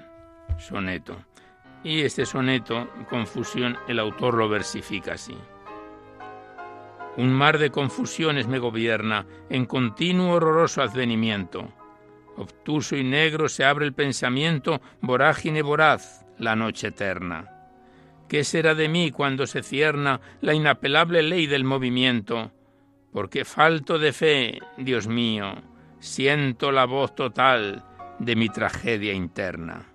Soneto. 0.59 1.17
Y 1.83 2.03
este 2.03 2.25
soneto, 2.25 2.89
confusión, 3.09 3.75
el 3.89 3.99
autor 3.99 4.35
lo 4.35 4.47
versifica 4.47 5.15
así. 5.15 5.35
Un 7.17 7.33
mar 7.33 7.57
de 7.57 7.71
confusiones 7.71 8.47
me 8.47 8.59
gobierna 8.59 9.25
en 9.49 9.65
continuo 9.65 10.35
horroroso 10.35 10.81
advenimiento. 10.81 11.73
Obtuso 12.37 12.95
y 12.95 13.03
negro 13.03 13.49
se 13.49 13.65
abre 13.65 13.85
el 13.85 13.93
pensamiento, 13.93 14.81
vorágine 15.01 15.61
voraz, 15.61 16.25
la 16.37 16.55
noche 16.55 16.87
eterna. 16.87 17.49
¿Qué 18.29 18.45
será 18.45 18.75
de 18.75 18.87
mí 18.87 19.11
cuando 19.11 19.45
se 19.45 19.61
cierna 19.61 20.21
la 20.39 20.53
inapelable 20.53 21.21
ley 21.21 21.47
del 21.47 21.65
movimiento? 21.65 22.51
Porque 23.11 23.43
falto 23.43 23.99
de 23.99 24.13
fe, 24.13 24.59
Dios 24.77 25.07
mío, 25.07 25.55
siento 25.99 26.71
la 26.71 26.85
voz 26.85 27.13
total 27.13 27.83
de 28.19 28.37
mi 28.37 28.47
tragedia 28.47 29.11
interna. 29.11 29.85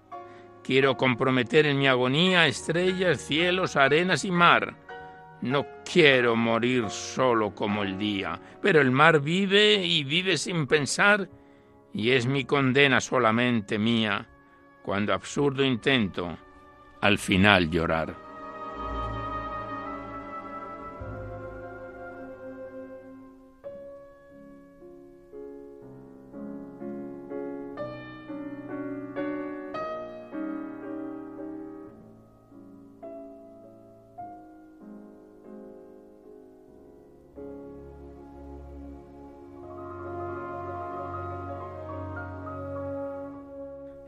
Quiero 0.62 0.98
comprometer 0.98 1.64
en 1.64 1.79
mi 1.79 1.88
agonía 1.88 2.46
estrellas, 2.46 3.22
cielos, 3.22 3.76
arenas 3.76 4.26
y 4.26 4.31
mar 4.31 4.86
no 5.42 5.66
quiero 5.90 6.37
morir 6.37 6.88
solo 6.90 7.55
como 7.55 7.83
el 7.83 7.99
día, 7.99 8.40
pero 8.61 8.81
el 8.81 8.90
mar 8.90 9.20
vive 9.20 9.85
y 9.85 10.05
vive 10.05 10.37
sin 10.38 10.66
pensar, 10.66 11.29
y 11.92 12.11
es 12.11 12.27
mi 12.27 12.44
condena 12.44 13.01
solamente 13.01 13.79
mía, 13.79 14.27
cuando 14.83 15.12
absurdo 15.12 15.64
intento 15.64 16.37
al 17.01 17.18
final 17.18 17.70
llorar. 17.70 18.26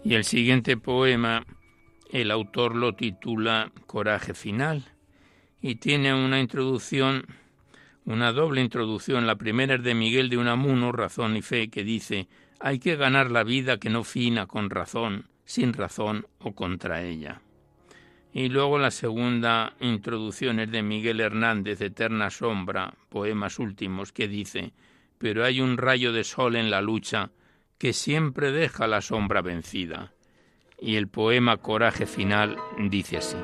Y 0.09 0.15
el 0.15 0.25
siguiente 0.25 0.79
poema, 0.79 1.45
el 2.11 2.31
autor 2.31 2.75
lo 2.75 2.95
titula 2.95 3.73
Coraje 3.87 4.33
Final 4.33 4.87
y 5.61 5.75
tiene 5.75 6.15
una 6.15 6.41
introducción, 6.41 7.27
una 8.07 8.33
doble 8.33 8.63
introducción. 8.63 9.27
La 9.27 9.37
primera 9.37 9.75
es 9.75 9.83
de 9.83 9.95
Miguel 9.95 10.31
de 10.31 10.39
Unamuno, 10.39 10.93
Razón 10.93 11.37
y 11.37 11.43
Fe, 11.43 11.69
que 11.69 11.85
dice, 11.85 12.27
hay 12.59 12.79
que 12.79 12.97
ganar 12.97 13.31
la 13.31 13.45
vida 13.45 13.77
que 13.77 13.91
no 13.91 14.03
fina 14.03 14.47
con 14.47 14.71
razón, 14.71 15.29
sin 15.45 15.75
razón 15.75 16.27
o 16.39 16.55
contra 16.55 17.03
ella. 17.03 17.43
Y 18.33 18.49
luego 18.49 18.79
la 18.79 18.91
segunda 18.91 19.75
introducción 19.79 20.59
es 20.59 20.71
de 20.71 20.83
Miguel 20.83 21.21
Hernández, 21.21 21.83
Eterna 21.83 22.31
Sombra, 22.31 22.95
Poemas 23.11 23.59
Últimos, 23.59 24.13
que 24.13 24.27
dice, 24.27 24.73
pero 25.19 25.45
hay 25.45 25.61
un 25.61 25.77
rayo 25.77 26.15
de 26.15 26.25
sol 26.25 26.57
en 26.57 26.71
la 26.71 26.81
lucha 26.81 27.31
que 27.79 27.93
siempre 27.93 28.51
deja 28.51 28.87
la 28.87 29.01
sombra 29.01 29.41
vencida. 29.41 30.13
Y 30.81 30.97
el 30.97 31.09
poema 31.09 31.57
Coraje 31.57 32.07
Final 32.07 32.57
dice 32.79 33.19
así. 33.19 33.37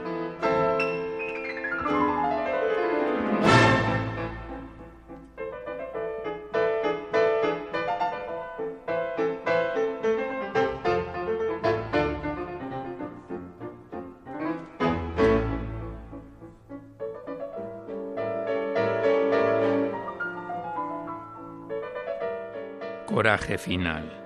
Coraje 23.07 23.59
final. 23.59 24.24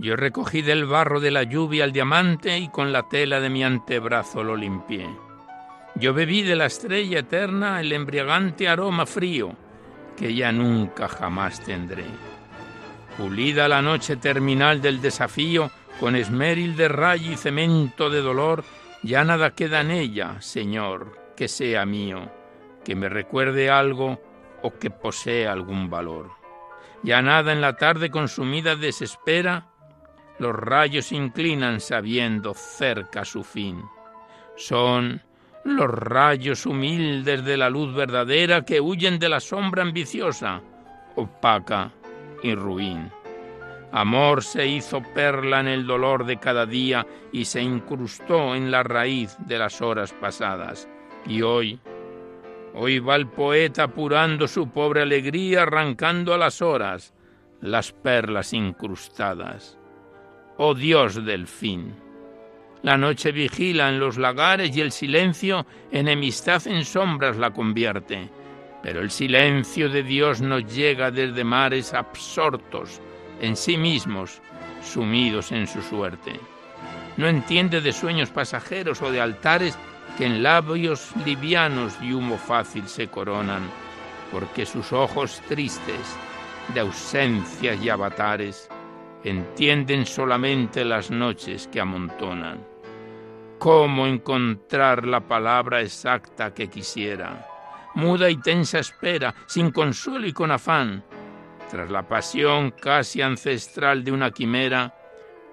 Yo 0.00 0.16
recogí 0.16 0.62
del 0.62 0.86
barro 0.86 1.20
de 1.20 1.30
la 1.30 1.42
lluvia 1.42 1.84
el 1.84 1.92
diamante 1.92 2.56
y 2.56 2.68
con 2.68 2.90
la 2.90 3.06
tela 3.10 3.38
de 3.38 3.50
mi 3.50 3.62
antebrazo 3.62 4.42
lo 4.42 4.56
limpié. 4.56 5.06
Yo 5.94 6.14
bebí 6.14 6.40
de 6.40 6.56
la 6.56 6.64
estrella 6.64 7.18
eterna 7.18 7.82
el 7.82 7.92
embriagante 7.92 8.66
aroma 8.66 9.04
frío 9.04 9.54
que 10.16 10.34
ya 10.34 10.52
nunca 10.52 11.06
jamás 11.06 11.62
tendré. 11.62 12.06
Pulida 13.18 13.68
la 13.68 13.82
noche 13.82 14.16
terminal 14.16 14.80
del 14.80 15.02
desafío, 15.02 15.70
con 15.98 16.16
esmeril 16.16 16.76
de 16.76 16.88
rayo 16.88 17.32
y 17.32 17.36
cemento 17.36 18.08
de 18.08 18.22
dolor, 18.22 18.64
ya 19.02 19.22
nada 19.22 19.54
queda 19.54 19.82
en 19.82 19.90
ella, 19.90 20.40
Señor, 20.40 21.18
que 21.36 21.46
sea 21.46 21.84
mío, 21.84 22.30
que 22.86 22.94
me 22.94 23.10
recuerde 23.10 23.68
algo 23.68 24.18
o 24.62 24.78
que 24.78 24.90
posea 24.90 25.52
algún 25.52 25.90
valor. 25.90 26.30
Ya 27.02 27.20
nada 27.20 27.52
en 27.52 27.60
la 27.60 27.76
tarde 27.76 28.10
consumida 28.10 28.76
desespera, 28.76 29.69
los 30.40 30.56
rayos 30.56 31.12
inclinan 31.12 31.80
sabiendo 31.80 32.54
cerca 32.54 33.26
su 33.26 33.44
fin. 33.44 33.82
Son 34.56 35.20
los 35.64 35.90
rayos 35.90 36.64
humildes 36.64 37.44
de 37.44 37.58
la 37.58 37.68
luz 37.68 37.94
verdadera 37.94 38.64
que 38.64 38.80
huyen 38.80 39.18
de 39.18 39.28
la 39.28 39.38
sombra 39.38 39.82
ambiciosa, 39.82 40.62
opaca 41.14 41.92
y 42.42 42.54
ruin. 42.54 43.10
Amor 43.92 44.42
se 44.42 44.66
hizo 44.66 45.02
perla 45.14 45.60
en 45.60 45.68
el 45.68 45.86
dolor 45.86 46.24
de 46.24 46.38
cada 46.38 46.64
día 46.64 47.06
y 47.32 47.44
se 47.44 47.60
incrustó 47.60 48.54
en 48.54 48.70
la 48.70 48.82
raíz 48.82 49.36
de 49.40 49.58
las 49.58 49.82
horas 49.82 50.14
pasadas. 50.14 50.88
Y 51.26 51.42
hoy, 51.42 51.78
hoy 52.72 52.98
va 52.98 53.16
el 53.16 53.26
poeta 53.26 53.82
apurando 53.82 54.48
su 54.48 54.70
pobre 54.70 55.02
alegría, 55.02 55.64
arrancando 55.64 56.32
a 56.32 56.38
las 56.38 56.62
horas 56.62 57.12
las 57.60 57.92
perlas 57.92 58.54
incrustadas 58.54 59.79
oh 60.62 60.74
Dios 60.74 61.24
del 61.24 61.46
fin. 61.46 61.94
La 62.82 62.98
noche 62.98 63.32
vigila 63.32 63.88
en 63.88 63.98
los 63.98 64.18
lagares 64.18 64.76
y 64.76 64.82
el 64.82 64.92
silencio 64.92 65.64
enemistad 65.90 66.66
en 66.66 66.84
sombras 66.84 67.38
la 67.38 67.50
convierte. 67.50 68.28
Pero 68.82 69.00
el 69.00 69.10
silencio 69.10 69.88
de 69.88 70.02
Dios 70.02 70.42
nos 70.42 70.66
llega 70.66 71.10
desde 71.10 71.44
mares 71.44 71.94
absortos 71.94 73.00
en 73.40 73.56
sí 73.56 73.78
mismos, 73.78 74.42
sumidos 74.82 75.50
en 75.50 75.66
su 75.66 75.80
suerte. 75.80 76.38
No 77.16 77.26
entiende 77.26 77.80
de 77.80 77.92
sueños 77.92 78.28
pasajeros 78.28 79.00
o 79.00 79.10
de 79.10 79.22
altares 79.22 79.78
que 80.18 80.26
en 80.26 80.42
labios 80.42 81.10
livianos 81.24 81.94
y 82.02 82.12
humo 82.12 82.36
fácil 82.36 82.86
se 82.86 83.08
coronan, 83.08 83.62
porque 84.30 84.66
sus 84.66 84.92
ojos 84.92 85.40
tristes 85.48 86.18
de 86.74 86.80
ausencias 86.80 87.82
y 87.82 87.88
avatares 87.88 88.69
entienden 89.24 90.06
solamente 90.06 90.84
las 90.84 91.10
noches 91.10 91.68
que 91.68 91.80
amontonan. 91.80 92.66
¿Cómo 93.58 94.06
encontrar 94.06 95.06
la 95.06 95.20
palabra 95.20 95.82
exacta 95.82 96.54
que 96.54 96.68
quisiera? 96.68 97.46
Muda 97.94 98.30
y 98.30 98.36
tensa 98.36 98.78
espera, 98.78 99.34
sin 99.46 99.70
consuelo 99.70 100.26
y 100.26 100.32
con 100.32 100.50
afán. 100.50 101.04
Tras 101.70 101.90
la 101.90 102.02
pasión 102.08 102.70
casi 102.70 103.20
ancestral 103.20 104.02
de 104.02 104.12
una 104.12 104.30
quimera, 104.30 104.94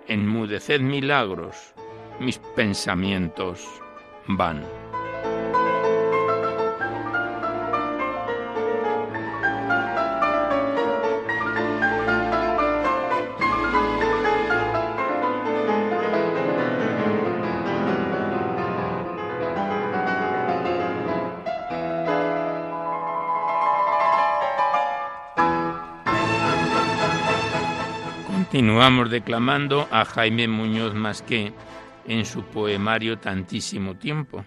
enmudeced 0.07 0.79
milagros, 0.79 1.73
mis 2.19 2.39
pensamientos 2.55 3.67
van. 4.27 4.86
Continuamos 28.57 29.11
declamando 29.11 29.87
a 29.91 30.03
Jaime 30.03 30.47
Muñoz 30.47 30.95
Masqué 30.95 31.53
en 32.07 32.25
su 32.25 32.41
poemario 32.41 33.19
Tantísimo 33.19 33.97
Tiempo, 33.97 34.43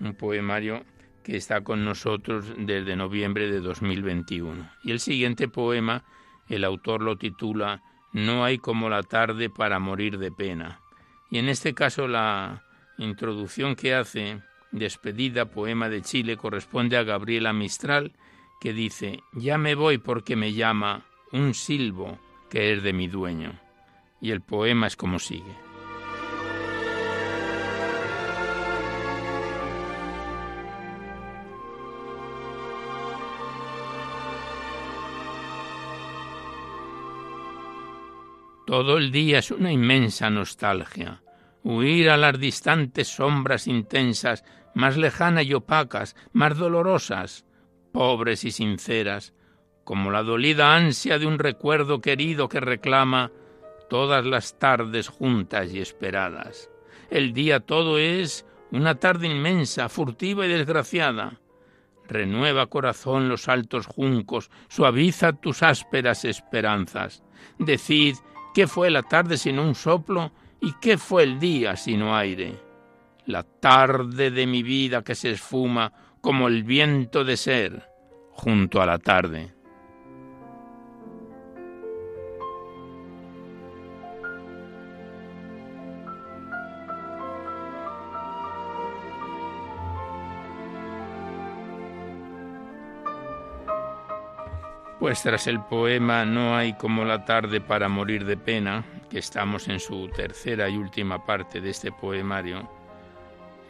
un 0.00 0.12
poemario 0.12 0.84
que 1.22 1.38
está 1.38 1.62
con 1.62 1.82
nosotros 1.82 2.52
desde 2.58 2.96
noviembre 2.96 3.50
de 3.50 3.60
2021. 3.60 4.70
Y 4.84 4.90
el 4.90 5.00
siguiente 5.00 5.48
poema, 5.48 6.04
el 6.46 6.62
autor 6.62 7.00
lo 7.00 7.16
titula 7.16 7.82
No 8.12 8.44
hay 8.44 8.58
como 8.58 8.90
la 8.90 9.02
tarde 9.02 9.48
para 9.48 9.78
morir 9.78 10.18
de 10.18 10.30
pena. 10.30 10.82
Y 11.30 11.38
en 11.38 11.48
este 11.48 11.72
caso 11.72 12.06
la 12.06 12.64
introducción 12.98 13.76
que 13.76 13.94
hace, 13.94 14.42
despedida, 14.72 15.46
poema 15.46 15.88
de 15.88 16.02
Chile, 16.02 16.36
corresponde 16.36 16.98
a 16.98 17.04
Gabriela 17.04 17.54
Mistral, 17.54 18.12
que 18.60 18.74
dice, 18.74 19.20
Ya 19.32 19.56
me 19.56 19.74
voy 19.74 19.96
porque 19.96 20.36
me 20.36 20.52
llama 20.52 21.06
un 21.32 21.54
silbo 21.54 22.18
que 22.50 22.72
es 22.72 22.82
de 22.82 22.92
mi 22.92 23.06
dueño. 23.08 23.58
Y 24.20 24.32
el 24.32 24.42
poema 24.42 24.88
es 24.88 24.96
como 24.96 25.18
sigue. 25.18 25.56
Todo 38.66 38.98
el 38.98 39.10
día 39.10 39.38
es 39.38 39.50
una 39.50 39.72
inmensa 39.72 40.30
nostalgia, 40.30 41.22
huir 41.64 42.08
a 42.08 42.16
las 42.16 42.38
distantes 42.38 43.08
sombras 43.08 43.66
intensas, 43.66 44.44
más 44.74 44.96
lejanas 44.96 45.44
y 45.44 45.54
opacas, 45.54 46.14
más 46.32 46.56
dolorosas, 46.56 47.44
pobres 47.92 48.44
y 48.44 48.52
sinceras, 48.52 49.34
como 49.90 50.12
la 50.12 50.22
dolida 50.22 50.76
ansia 50.76 51.18
de 51.18 51.26
un 51.26 51.40
recuerdo 51.40 52.00
querido 52.00 52.48
que 52.48 52.60
reclama 52.60 53.32
todas 53.88 54.24
las 54.24 54.56
tardes 54.56 55.08
juntas 55.08 55.72
y 55.72 55.80
esperadas. 55.80 56.70
El 57.10 57.32
día 57.32 57.58
todo 57.58 57.98
es 57.98 58.46
una 58.70 58.94
tarde 58.94 59.26
inmensa, 59.26 59.88
furtiva 59.88 60.46
y 60.46 60.48
desgraciada. 60.48 61.40
Renueva 62.06 62.68
corazón 62.68 63.28
los 63.28 63.48
altos 63.48 63.88
juncos, 63.88 64.52
suaviza 64.68 65.32
tus 65.32 65.64
ásperas 65.64 66.24
esperanzas. 66.24 67.24
Decid 67.58 68.14
qué 68.54 68.68
fue 68.68 68.90
la 68.90 69.02
tarde 69.02 69.36
sin 69.36 69.58
un 69.58 69.74
soplo 69.74 70.30
y 70.60 70.72
qué 70.80 70.98
fue 70.98 71.24
el 71.24 71.40
día 71.40 71.74
sino 71.74 72.16
aire. 72.16 72.54
La 73.26 73.42
tarde 73.42 74.30
de 74.30 74.46
mi 74.46 74.62
vida 74.62 75.02
que 75.02 75.16
se 75.16 75.32
esfuma 75.32 75.92
como 76.20 76.46
el 76.46 76.62
viento 76.62 77.24
de 77.24 77.36
ser 77.36 77.90
junto 78.30 78.80
a 78.80 78.86
la 78.86 78.98
tarde. 78.98 79.58
Pues 95.00 95.22
tras 95.22 95.46
el 95.46 95.60
poema 95.60 96.26
No 96.26 96.54
hay 96.54 96.74
como 96.74 97.06
la 97.06 97.24
tarde 97.24 97.62
para 97.62 97.88
morir 97.88 98.26
de 98.26 98.36
pena, 98.36 98.84
que 99.08 99.18
estamos 99.18 99.66
en 99.68 99.80
su 99.80 100.08
tercera 100.08 100.68
y 100.68 100.76
última 100.76 101.24
parte 101.24 101.62
de 101.62 101.70
este 101.70 101.90
poemario, 101.90 102.68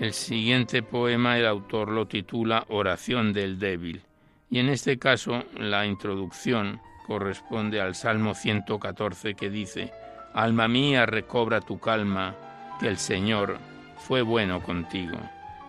el 0.01 0.13
siguiente 0.13 0.83
poema 0.83 1.39
el 1.39 1.47
autor 1.47 1.91
lo 1.91 2.09
titula 2.09 2.65
Oración 2.69 3.33
del 3.33 3.59
débil 3.61 4.03
y 4.51 4.59
en 4.59 4.71
este 4.71 4.99
caso 4.99 5.45
la 5.57 5.87
introducción 5.87 6.81
corresponde 7.07 7.81
al 7.81 7.95
Salmo 7.95 8.35
114 8.35 9.35
que 9.35 9.51
dice, 9.51 9.93
Alma 10.35 10.67
mía, 10.67 11.07
recobra 11.07 11.61
tu 11.61 11.79
calma, 11.79 12.35
que 12.81 12.89
el 12.89 12.99
Señor 12.99 13.59
fue 13.99 14.23
bueno 14.23 14.63
contigo. 14.63 15.19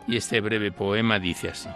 Y 0.08 0.17
este 0.17 0.41
breve 0.41 0.71
poema 0.71 1.19
dice 1.19 1.50
así. 1.50 1.69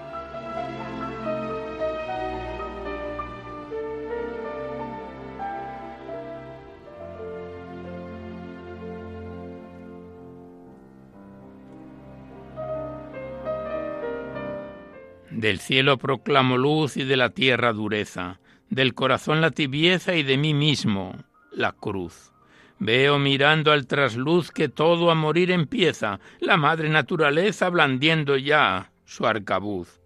Del 15.45 15.60
cielo 15.60 15.99
proclamo 15.99 16.58
luz 16.58 16.97
y 16.97 17.03
de 17.03 17.17
la 17.17 17.29
tierra 17.29 17.71
dureza, 17.71 18.39
del 18.71 18.95
corazón 18.95 19.41
la 19.41 19.51
tibieza 19.51 20.15
y 20.15 20.23
de 20.23 20.38
mí 20.38 20.55
mismo 20.55 21.23
la 21.51 21.71
cruz. 21.71 22.34
Veo 22.79 23.19
mirando 23.19 23.71
al 23.71 23.86
trasluz 23.86 24.49
que 24.49 24.69
todo 24.69 25.12
a 25.12 25.13
morir 25.13 25.51
empieza, 25.51 26.19
la 26.39 26.58
madre 26.58 26.89
naturaleza 26.89 27.69
blandiendo 27.69 28.38
ya 28.38 28.91
su 29.05 29.27
arcabuz. 29.27 30.01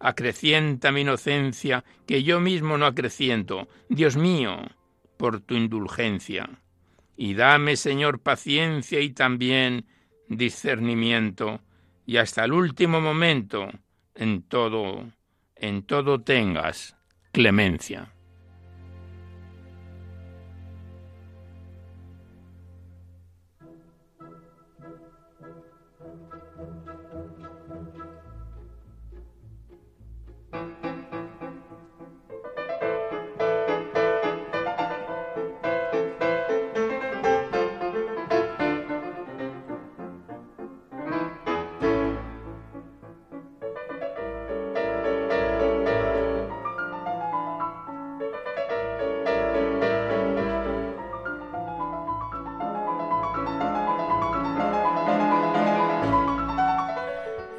Acrecienta 0.00 0.90
mi 0.90 1.02
inocencia, 1.02 1.84
que 2.06 2.22
yo 2.22 2.40
mismo 2.40 2.78
no 2.78 2.86
acreciento, 2.86 3.68
Dios 3.90 4.16
mío, 4.16 4.56
por 5.18 5.40
tu 5.40 5.54
indulgencia. 5.54 6.48
Y 7.14 7.34
dame, 7.34 7.76
Señor, 7.76 8.20
paciencia 8.20 9.00
y 9.00 9.10
también 9.10 9.84
discernimiento, 10.28 11.60
y 12.06 12.16
hasta 12.16 12.46
el 12.46 12.54
último 12.54 13.02
momento 13.02 13.68
en 14.18 14.42
todo, 14.42 15.12
en 15.54 15.82
todo 15.82 16.20
tengas 16.20 16.96
clemencia. 17.32 18.12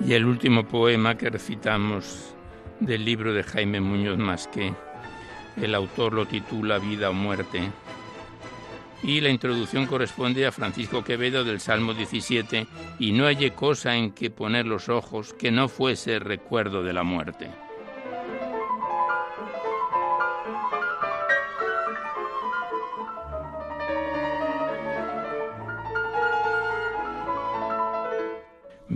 Y 0.09 0.13
el 0.13 0.25
último 0.25 0.63
poema 0.63 1.15
que 1.15 1.29
recitamos 1.29 2.33
del 2.79 3.05
libro 3.05 3.31
de 3.31 3.43
Jaime 3.43 3.79
Muñoz 3.79 4.17
Masqué, 4.17 4.73
el 5.55 5.75
autor 5.75 6.13
lo 6.13 6.25
titula 6.25 6.79
Vida 6.79 7.11
o 7.11 7.13
Muerte. 7.13 7.71
Y 9.03 9.21
la 9.21 9.29
introducción 9.29 9.85
corresponde 9.85 10.47
a 10.47 10.51
Francisco 10.51 11.03
Quevedo 11.03 11.43
del 11.43 11.59
Salmo 11.59 11.93
17, 11.93 12.65
y 12.97 13.11
no 13.11 13.25
hallé 13.25 13.51
cosa 13.51 13.95
en 13.95 14.09
que 14.09 14.31
poner 14.31 14.65
los 14.65 14.89
ojos 14.89 15.35
que 15.35 15.51
no 15.51 15.67
fuese 15.67 16.17
recuerdo 16.17 16.81
de 16.81 16.93
la 16.93 17.03
muerte. 17.03 17.51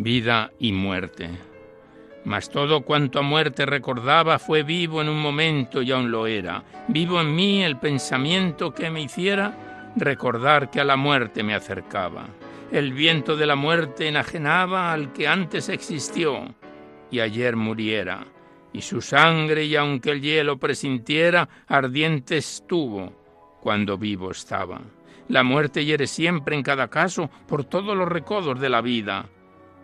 Vida 0.03 0.51
y 0.59 0.73
muerte. 0.73 1.29
Mas 2.25 2.49
todo 2.49 2.81
cuanto 2.81 3.19
a 3.19 3.21
muerte 3.21 3.65
recordaba 3.65 4.37
fue 4.37 4.63
vivo 4.63 5.01
en 5.01 5.09
un 5.09 5.19
momento 5.19 5.81
y 5.81 5.91
aún 5.91 6.11
lo 6.11 6.27
era. 6.27 6.63
Vivo 6.89 7.19
en 7.21 7.33
mí 7.33 7.63
el 7.63 7.77
pensamiento 7.77 8.73
que 8.73 8.89
me 8.89 9.01
hiciera 9.01 9.91
recordar 9.95 10.69
que 10.69 10.81
a 10.81 10.85
la 10.85 10.97
muerte 10.97 11.41
me 11.43 11.55
acercaba. 11.55 12.27
El 12.71 12.93
viento 12.93 13.35
de 13.35 13.45
la 13.45 13.55
muerte 13.55 14.07
enajenaba 14.07 14.91
al 14.91 15.13
que 15.13 15.27
antes 15.27 15.69
existió 15.69 16.53
y 17.09 17.19
ayer 17.19 17.55
muriera. 17.55 18.25
Y 18.73 18.81
su 18.81 19.01
sangre, 19.01 19.65
y 19.65 19.75
aunque 19.75 20.09
el 20.09 20.21
hielo 20.21 20.57
presintiera, 20.57 21.47
ardiente 21.67 22.37
estuvo 22.37 23.13
cuando 23.61 23.97
vivo 23.97 24.31
estaba. 24.31 24.81
La 25.29 25.43
muerte 25.43 25.85
hiere 25.85 26.07
siempre 26.07 26.55
en 26.55 26.63
cada 26.63 26.89
caso 26.89 27.29
por 27.47 27.63
todos 27.63 27.95
los 27.95 28.09
recodos 28.09 28.59
de 28.59 28.69
la 28.69 28.81
vida 28.81 29.27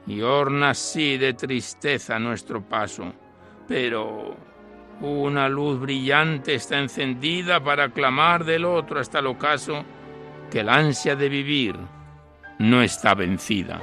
y 0.09 0.21
orna 0.21 0.71
así 0.71 1.17
de 1.17 1.35
tristeza 1.35 2.17
nuestro 2.17 2.61
paso. 2.61 3.13
Pero 3.67 4.35
una 5.01 5.47
luz 5.47 5.79
brillante 5.79 6.55
está 6.55 6.79
encendida 6.79 7.63
para 7.63 7.89
clamar 7.89 8.43
del 8.43 8.65
otro 8.65 8.99
hasta 8.99 9.19
el 9.19 9.27
ocaso 9.27 9.85
que 10.49 10.63
la 10.63 10.75
ansia 10.75 11.15
de 11.15 11.29
vivir 11.29 11.75
no 12.57 12.81
está 12.81 13.13
vencida. 13.13 13.79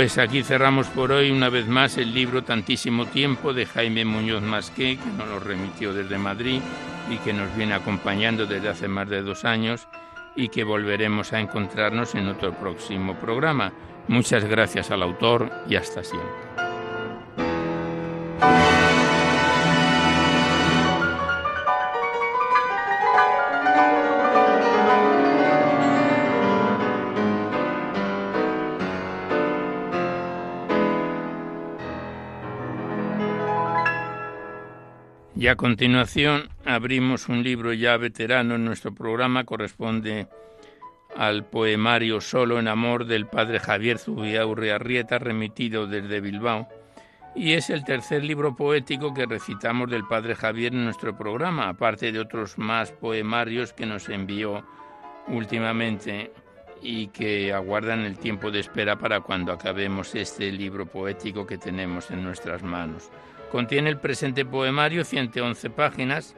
Pues 0.00 0.16
aquí 0.16 0.42
cerramos 0.42 0.86
por 0.86 1.12
hoy 1.12 1.30
una 1.30 1.50
vez 1.50 1.66
más 1.66 1.98
el 1.98 2.14
libro 2.14 2.42
Tantísimo 2.42 3.04
Tiempo 3.04 3.52
de 3.52 3.66
Jaime 3.66 4.06
Muñoz 4.06 4.40
Masqué, 4.40 4.96
que 4.96 5.10
nos 5.10 5.28
lo 5.28 5.40
remitió 5.40 5.92
desde 5.92 6.16
Madrid 6.16 6.62
y 7.10 7.18
que 7.18 7.34
nos 7.34 7.54
viene 7.54 7.74
acompañando 7.74 8.46
desde 8.46 8.70
hace 8.70 8.88
más 8.88 9.10
de 9.10 9.20
dos 9.20 9.44
años 9.44 9.88
y 10.34 10.48
que 10.48 10.64
volveremos 10.64 11.34
a 11.34 11.40
encontrarnos 11.40 12.14
en 12.14 12.28
otro 12.28 12.54
próximo 12.54 13.14
programa. 13.16 13.74
Muchas 14.08 14.42
gracias 14.46 14.90
al 14.90 15.02
autor 15.02 15.52
y 15.68 15.76
hasta 15.76 16.02
siempre. 16.02 16.59
A 35.50 35.56
continuación 35.56 36.48
abrimos 36.64 37.28
un 37.28 37.42
libro 37.42 37.72
ya 37.72 37.96
veterano 37.96 38.54
en 38.54 38.64
nuestro 38.64 38.94
programa, 38.94 39.42
corresponde 39.44 40.28
al 41.16 41.44
poemario 41.44 42.20
Solo 42.20 42.60
en 42.60 42.68
Amor 42.68 43.04
del 43.04 43.26
padre 43.26 43.58
Javier 43.58 43.98
Zubiaurre 43.98 44.72
Arrieta, 44.72 45.18
remitido 45.18 45.88
desde 45.88 46.20
Bilbao, 46.20 46.68
y 47.34 47.54
es 47.54 47.68
el 47.68 47.84
tercer 47.84 48.22
libro 48.22 48.54
poético 48.54 49.12
que 49.12 49.26
recitamos 49.26 49.90
del 49.90 50.06
padre 50.06 50.36
Javier 50.36 50.72
en 50.72 50.84
nuestro 50.84 51.16
programa, 51.16 51.68
aparte 51.68 52.12
de 52.12 52.20
otros 52.20 52.56
más 52.56 52.92
poemarios 52.92 53.72
que 53.72 53.86
nos 53.86 54.08
envió 54.08 54.64
últimamente 55.26 56.32
y 56.80 57.08
que 57.08 57.52
aguardan 57.52 58.00
el 58.00 58.18
tiempo 58.18 58.52
de 58.52 58.60
espera 58.60 58.96
para 58.96 59.20
cuando 59.20 59.52
acabemos 59.52 60.14
este 60.14 60.52
libro 60.52 60.86
poético 60.86 61.44
que 61.44 61.58
tenemos 61.58 62.10
en 62.12 62.22
nuestras 62.22 62.62
manos. 62.62 63.10
Contiene 63.50 63.90
el 63.90 63.98
presente 63.98 64.44
poemario 64.44 65.04
111 65.04 65.70
páginas, 65.70 66.36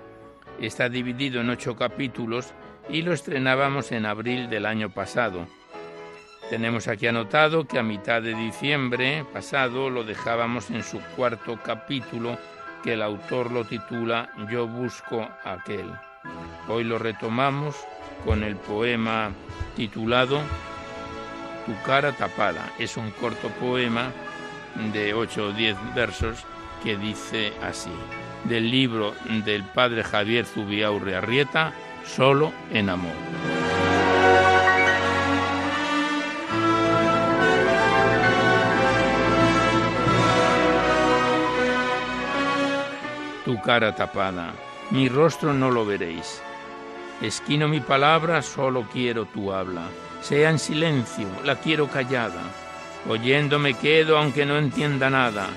está 0.59 0.89
dividido 0.89 1.43
en 1.43 1.51
ocho 1.51 1.77
capítulos 1.77 2.55
y 2.89 3.03
lo 3.03 3.13
estrenábamos 3.13 3.93
en 3.93 4.07
abril 4.07 4.49
del 4.49 4.65
año 4.65 4.89
pasado. 4.89 5.47
Tenemos 6.49 6.89
aquí 6.89 7.07
anotado 7.07 7.67
que 7.67 7.79
a 7.79 7.83
mitad 7.83 8.23
de 8.23 8.35
diciembre 8.35 9.27
pasado 9.31 9.91
lo 9.91 10.05
dejábamos 10.05 10.71
en 10.71 10.83
su 10.83 11.01
cuarto 11.15 11.59
capítulo 11.63 12.39
que 12.83 12.95
el 12.95 13.03
autor 13.03 13.51
lo 13.51 13.67
titula 13.67 14.31
Yo 14.51 14.67
busco 14.67 15.29
aquel. 15.45 15.93
Hoy 16.67 16.85
lo 16.85 16.99
retomamos 16.99 17.77
con 18.25 18.43
el 18.43 18.57
poema 18.57 19.33
titulado 19.77 20.41
Tu 21.67 21.75
cara 21.85 22.13
tapada. 22.13 22.73
Es 22.79 22.97
un 22.97 23.11
corto 23.13 23.49
poema 23.61 24.11
de 24.95 25.13
8 25.13 25.49
o 25.49 25.53
10 25.53 25.77
versos 25.95 26.47
que 26.83 26.97
dice 26.97 27.53
así, 27.63 27.93
del 28.45 28.71
libro 28.71 29.15
del 29.45 29.63
padre 29.63 30.03
Javier 30.03 30.45
Zubiaurre 30.45 31.17
Arrieta, 31.17 31.73
Solo 32.05 32.53
en 32.71 32.91
Amor. 32.91 33.13
Tu 43.45 43.61
cara 43.61 43.95
tapada, 43.95 44.53
mi 44.91 45.09
rostro 45.09 45.53
no 45.53 45.71
lo 45.71 45.87
veréis. 45.87 46.43
Esquino 47.21 47.69
mi 47.69 47.81
palabra, 47.81 48.43
solo 48.43 48.87
quiero 48.93 49.27
tu 49.27 49.53
habla. 49.53 49.83
Sea 50.23 50.51
en 50.51 50.59
silencio, 50.59 51.29
la 51.45 51.57
quiero 51.57 51.87
callada. 51.87 52.43
Oyendo 53.09 53.59
me 53.59 53.75
quedo 53.75 54.19
aunque 54.19 54.47
no 54.47 54.57
entienda 54.59 55.11
nada 55.11 55.49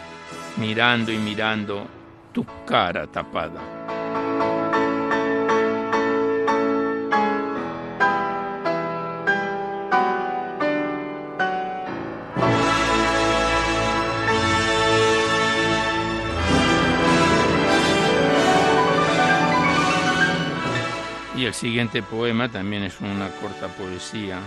mirando 0.57 1.11
y 1.11 1.17
mirando 1.17 1.87
tu 2.31 2.45
cara 2.65 3.07
tapada. 3.07 3.61
Y 21.37 21.45
el 21.45 21.53
siguiente 21.53 22.01
poema 22.01 22.49
también 22.49 22.83
es 22.83 23.01
una 23.01 23.29
corta 23.41 23.67
poesía, 23.67 24.39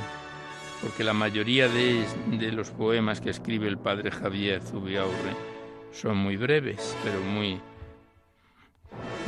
porque 0.81 1.05
la 1.05 1.13
mayoría 1.13 1.69
de, 1.69 2.07
los 2.51 2.71
poemas 2.71 3.21
que 3.21 3.31
escribe 3.31 3.69
el 3.69 3.77
padre 3.77 4.11
Javier 4.11 4.63
Zubiaurre 4.63 5.58
son 5.93 6.17
muy 6.17 6.37
breves, 6.37 6.97
pero 7.03 7.21
muy, 7.21 7.61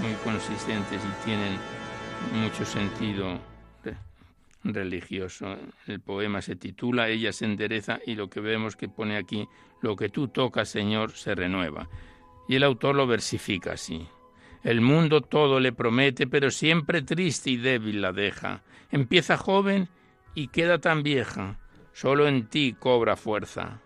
muy 0.01 0.13
consistentes 0.25 1.01
y 1.03 1.25
tienen 1.25 1.59
mucho 2.33 2.65
sentido 2.65 3.39
religioso. 4.65 5.57
El 5.87 6.01
poema 6.01 6.43
se 6.43 6.57
titula 6.57 7.09
Ella 7.09 7.33
se 7.33 7.45
endereza 7.45 8.01
y 8.07 8.15
lo 8.15 8.29
que 8.29 8.41
vemos 8.41 8.77
que 8.77 8.89
pone 8.89 9.17
aquí, 9.17 9.49
lo 9.81 9.97
que 9.97 10.09
tú 10.09 10.29
tocas, 10.29 10.69
Señor, 10.69 11.13
se 11.13 11.35
renueva. 11.35 11.89
Y 12.49 12.57
el 12.57 12.65
autor 12.65 12.97
lo 12.97 13.07
versifica 13.07 13.73
así. 13.73 14.07
El 14.63 14.81
mundo 14.81 15.23
todo 15.23 15.61
le 15.61 15.73
promete, 15.73 16.27
pero 16.27 16.51
siempre 16.51 17.03
triste 17.03 17.51
y 17.51 17.57
débil 17.57 18.03
la 18.03 18.13
deja. 18.13 18.63
Empieza 18.91 19.37
joven 19.37 19.89
y 20.35 20.49
queda 20.49 20.79
tan 20.79 21.03
vieja. 21.03 21.59
Solo 21.93 22.29
en 22.29 22.47
ti 22.49 22.77
cobra 22.79 23.17
fuerza. 23.17 23.81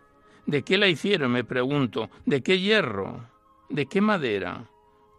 ¿De 0.46 0.62
qué 0.62 0.78
la 0.78 0.88
hicieron? 0.88 1.32
me 1.32 1.44
pregunto. 1.44 2.10
¿De 2.26 2.42
qué 2.42 2.58
hierro? 2.60 3.28
¿De 3.68 3.86
qué 3.86 4.00
madera? 4.00 4.68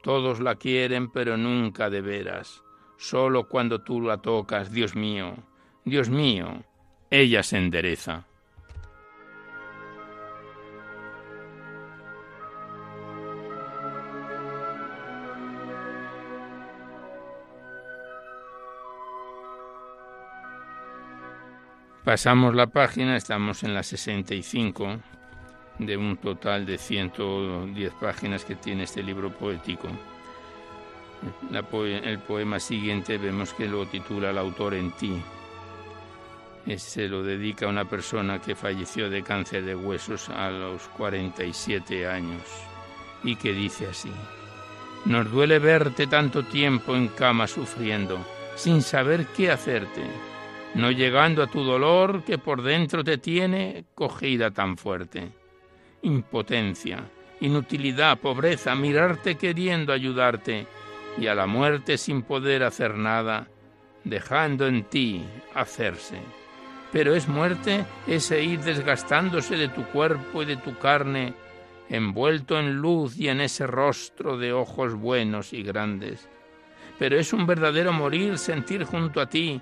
Todos 0.03 0.39
la 0.39 0.55
quieren, 0.55 1.09
pero 1.09 1.35
nunca 1.35 1.89
de 1.89 2.01
veras. 2.01 2.63
Solo 2.97 3.47
cuando 3.47 3.81
tú 3.81 4.01
la 4.01 4.17
tocas, 4.17 4.71
Dios 4.71 4.95
mío, 4.95 5.35
Dios 5.83 6.09
mío, 6.09 6.63
ella 7.09 7.43
se 7.43 7.57
endereza. 7.57 8.27
Pasamos 22.05 22.53
la 22.53 22.67
página, 22.67 23.17
estamos 23.17 23.63
en 23.63 23.73
la 23.73 23.81
65 23.81 24.97
de 25.79 25.97
un 25.97 26.17
total 26.17 26.63
de 26.63 26.77
110 26.77 27.93
páginas 27.93 28.45
que 28.45 28.53
tiene 28.53 28.83
este 28.83 29.01
libro 29.01 29.31
poético. 29.31 29.87
el 31.51 32.19
poema 32.19 32.59
siguiente 32.59 33.17
vemos 33.17 33.55
que 33.55 33.67
lo 33.67 33.87
titula 33.87 34.29
El 34.29 34.37
autor 34.37 34.75
en 34.75 34.91
ti. 34.91 35.19
Se 36.77 37.07
lo 37.07 37.23
dedica 37.23 37.65
a 37.65 37.69
una 37.69 37.85
persona 37.85 38.39
que 38.39 38.53
falleció 38.53 39.09
de 39.09 39.23
cáncer 39.23 39.65
de 39.65 39.75
huesos 39.75 40.29
a 40.29 40.51
los 40.51 40.83
47 40.89 42.07
años 42.07 42.43
y 43.23 43.35
que 43.35 43.51
dice 43.51 43.87
así. 43.87 44.11
Nos 45.05 45.31
duele 45.31 45.57
verte 45.57 46.05
tanto 46.05 46.43
tiempo 46.43 46.95
en 46.95 47.07
cama 47.07 47.47
sufriendo, 47.47 48.23
sin 48.55 48.83
saber 48.83 49.25
qué 49.35 49.49
hacerte, 49.49 50.03
no 50.75 50.91
llegando 50.91 51.41
a 51.41 51.47
tu 51.47 51.63
dolor 51.63 52.23
que 52.23 52.37
por 52.37 52.61
dentro 52.61 53.03
te 53.03 53.17
tiene 53.17 53.85
cogida 53.95 54.51
tan 54.51 54.77
fuerte 54.77 55.31
impotencia, 56.05 57.03
inutilidad, 57.39 58.19
pobreza, 58.19 58.75
mirarte 58.75 59.35
queriendo 59.35 59.91
ayudarte 59.91 60.67
y 61.17 61.27
a 61.27 61.35
la 61.35 61.47
muerte 61.47 61.97
sin 61.97 62.21
poder 62.21 62.63
hacer 62.63 62.95
nada, 62.95 63.47
dejando 64.03 64.67
en 64.67 64.83
ti 64.83 65.25
hacerse. 65.55 66.19
Pero 66.91 67.15
es 67.15 67.27
muerte 67.27 67.85
ese 68.07 68.43
ir 68.43 68.59
desgastándose 68.59 69.57
de 69.57 69.67
tu 69.67 69.83
cuerpo 69.85 70.43
y 70.43 70.45
de 70.45 70.57
tu 70.57 70.77
carne, 70.77 71.33
envuelto 71.89 72.59
en 72.59 72.75
luz 72.75 73.17
y 73.17 73.27
en 73.29 73.41
ese 73.41 73.65
rostro 73.65 74.37
de 74.37 74.53
ojos 74.53 74.93
buenos 74.93 75.53
y 75.53 75.63
grandes. 75.63 76.29
Pero 76.99 77.17
es 77.17 77.33
un 77.33 77.47
verdadero 77.47 77.91
morir 77.91 78.37
sentir 78.37 78.83
junto 78.83 79.19
a 79.19 79.27
ti 79.27 79.59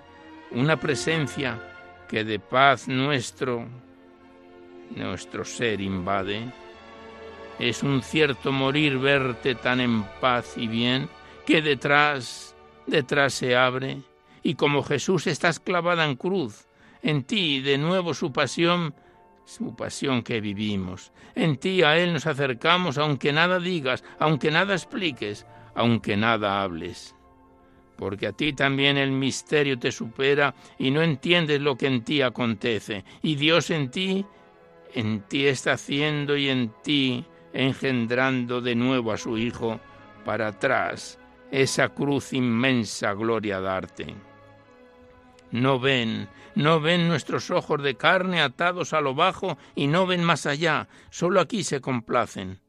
una 0.53 0.79
presencia 0.79 1.59
que 2.07 2.23
de 2.23 2.39
paz 2.39 2.87
nuestro 2.87 3.67
nuestro 4.95 5.43
ser 5.45 5.81
invade. 5.81 6.51
Es 7.59 7.83
un 7.83 8.01
cierto 8.01 8.51
morir 8.51 8.97
verte 8.97 9.55
tan 9.55 9.79
en 9.79 10.03
paz 10.19 10.53
y 10.57 10.67
bien 10.67 11.09
que 11.45 11.61
detrás, 11.61 12.55
detrás 12.87 13.33
se 13.33 13.55
abre 13.55 14.01
y 14.41 14.55
como 14.55 14.83
Jesús 14.83 15.27
estás 15.27 15.59
clavada 15.59 16.05
en 16.05 16.15
cruz, 16.15 16.67
en 17.01 17.23
ti 17.23 17.61
de 17.61 17.77
nuevo 17.77 18.13
su 18.13 18.31
pasión, 18.31 18.93
su 19.45 19.75
pasión 19.75 20.23
que 20.23 20.41
vivimos. 20.41 21.11
En 21.35 21.57
ti 21.57 21.83
a 21.83 21.97
Él 21.97 22.13
nos 22.13 22.27
acercamos 22.27 22.97
aunque 22.97 23.31
nada 23.33 23.59
digas, 23.59 24.03
aunque 24.19 24.51
nada 24.51 24.73
expliques, 24.73 25.45
aunque 25.75 26.17
nada 26.17 26.61
hables. 26.61 27.15
Porque 28.03 28.27
a 28.27 28.33
ti 28.33 28.51
también 28.51 28.97
el 28.97 29.13
misterio 29.13 29.79
te 29.79 29.89
supera 29.89 30.53
y 30.77 30.91
no 30.91 31.01
entiendes 31.01 31.61
lo 31.61 31.77
que 31.77 31.87
en 31.87 32.03
ti 32.03 32.21
acontece, 32.21 33.05
y 33.21 33.35
Dios 33.35 33.69
en 33.69 33.91
ti 33.91 34.25
en 34.93 35.21
ti 35.21 35.47
está 35.47 35.71
haciendo 35.71 36.35
y 36.35 36.49
en 36.49 36.73
ti 36.83 37.25
engendrando 37.53 38.59
de 38.59 38.75
nuevo 38.75 39.13
a 39.13 39.17
su 39.17 39.37
Hijo 39.37 39.79
para 40.25 40.47
atrás 40.47 41.17
esa 41.49 41.87
cruz 41.87 42.33
inmensa 42.33 43.13
gloria 43.13 43.61
darte. 43.61 44.13
No 45.51 45.79
ven, 45.79 46.27
no 46.55 46.81
ven 46.81 47.07
nuestros 47.07 47.51
ojos 47.51 47.81
de 47.81 47.95
carne 47.95 48.41
atados 48.41 48.91
a 48.91 48.99
lo 48.99 49.15
bajo 49.15 49.57
y 49.75 49.87
no 49.87 50.05
ven 50.05 50.25
más 50.25 50.45
allá, 50.45 50.89
solo 51.09 51.39
aquí 51.39 51.63
se 51.63 51.79
complacen. 51.79 52.59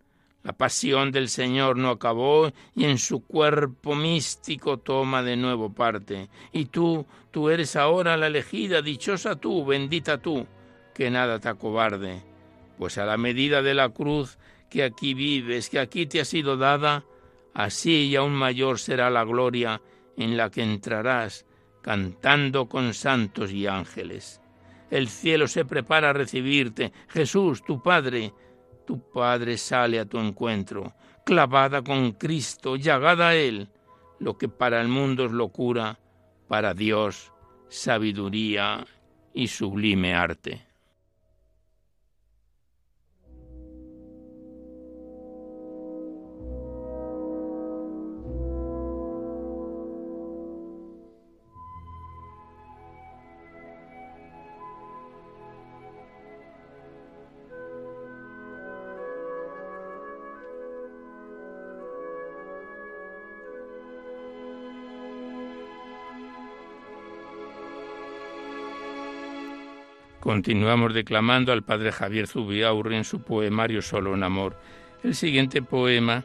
La 0.44 0.52
pasión 0.52 1.10
del 1.10 1.30
Señor 1.30 1.78
no 1.78 1.88
acabó 1.88 2.52
y 2.76 2.84
en 2.84 2.98
su 2.98 3.24
cuerpo 3.24 3.94
místico 3.94 4.76
toma 4.76 5.22
de 5.22 5.36
nuevo 5.36 5.72
parte. 5.72 6.28
Y 6.52 6.66
tú, 6.66 7.06
tú 7.30 7.48
eres 7.48 7.76
ahora 7.76 8.18
la 8.18 8.26
elegida, 8.26 8.82
dichosa 8.82 9.36
tú, 9.36 9.64
bendita 9.64 10.18
tú, 10.18 10.46
que 10.94 11.10
nada 11.10 11.40
te 11.40 11.48
acobarde, 11.48 12.22
pues 12.78 12.98
a 12.98 13.06
la 13.06 13.16
medida 13.16 13.62
de 13.62 13.72
la 13.72 13.88
cruz 13.88 14.38
que 14.68 14.84
aquí 14.84 15.14
vives, 15.14 15.70
que 15.70 15.78
aquí 15.78 16.04
te 16.04 16.20
ha 16.20 16.26
sido 16.26 16.58
dada, 16.58 17.04
así 17.54 18.08
y 18.08 18.16
aún 18.16 18.34
mayor 18.34 18.78
será 18.78 19.08
la 19.08 19.24
gloria 19.24 19.80
en 20.18 20.36
la 20.36 20.50
que 20.50 20.62
entrarás 20.62 21.46
cantando 21.80 22.68
con 22.68 22.92
santos 22.92 23.50
y 23.50 23.66
ángeles. 23.66 24.42
El 24.90 25.08
cielo 25.08 25.48
se 25.48 25.64
prepara 25.64 26.10
a 26.10 26.12
recibirte. 26.12 26.92
Jesús, 27.08 27.64
tu 27.64 27.82
Padre, 27.82 28.32
tu 28.84 29.10
Padre 29.10 29.56
sale 29.56 29.98
a 29.98 30.04
tu 30.04 30.18
encuentro, 30.18 30.94
clavada 31.24 31.82
con 31.82 32.12
Cristo, 32.12 32.76
llagada 32.76 33.28
a 33.28 33.34
Él, 33.34 33.68
lo 34.18 34.36
que 34.38 34.48
para 34.48 34.80
el 34.80 34.88
mundo 34.88 35.24
es 35.24 35.32
locura, 35.32 35.98
para 36.48 36.74
Dios 36.74 37.32
sabiduría 37.68 38.86
y 39.32 39.48
sublime 39.48 40.14
arte. 40.14 40.73
Continuamos 70.24 70.94
declamando 70.94 71.52
al 71.52 71.64
padre 71.64 71.92
Javier 71.92 72.26
Zubiaurri 72.26 72.96
en 72.96 73.04
su 73.04 73.20
poemario 73.20 73.82
Solo 73.82 74.14
en 74.14 74.22
Amor. 74.22 74.56
El 75.02 75.14
siguiente 75.14 75.60
poema, 75.60 76.24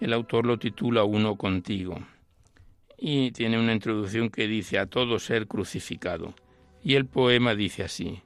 el 0.00 0.14
autor 0.14 0.46
lo 0.46 0.58
titula 0.58 1.04
Uno 1.04 1.36
contigo 1.36 1.98
y 2.96 3.30
tiene 3.32 3.60
una 3.60 3.74
introducción 3.74 4.30
que 4.30 4.48
dice 4.48 4.78
a 4.78 4.86
todo 4.86 5.18
ser 5.18 5.46
crucificado. 5.46 6.32
Y 6.82 6.94
el 6.94 7.04
poema 7.04 7.54
dice 7.54 7.84
así. 7.84 8.22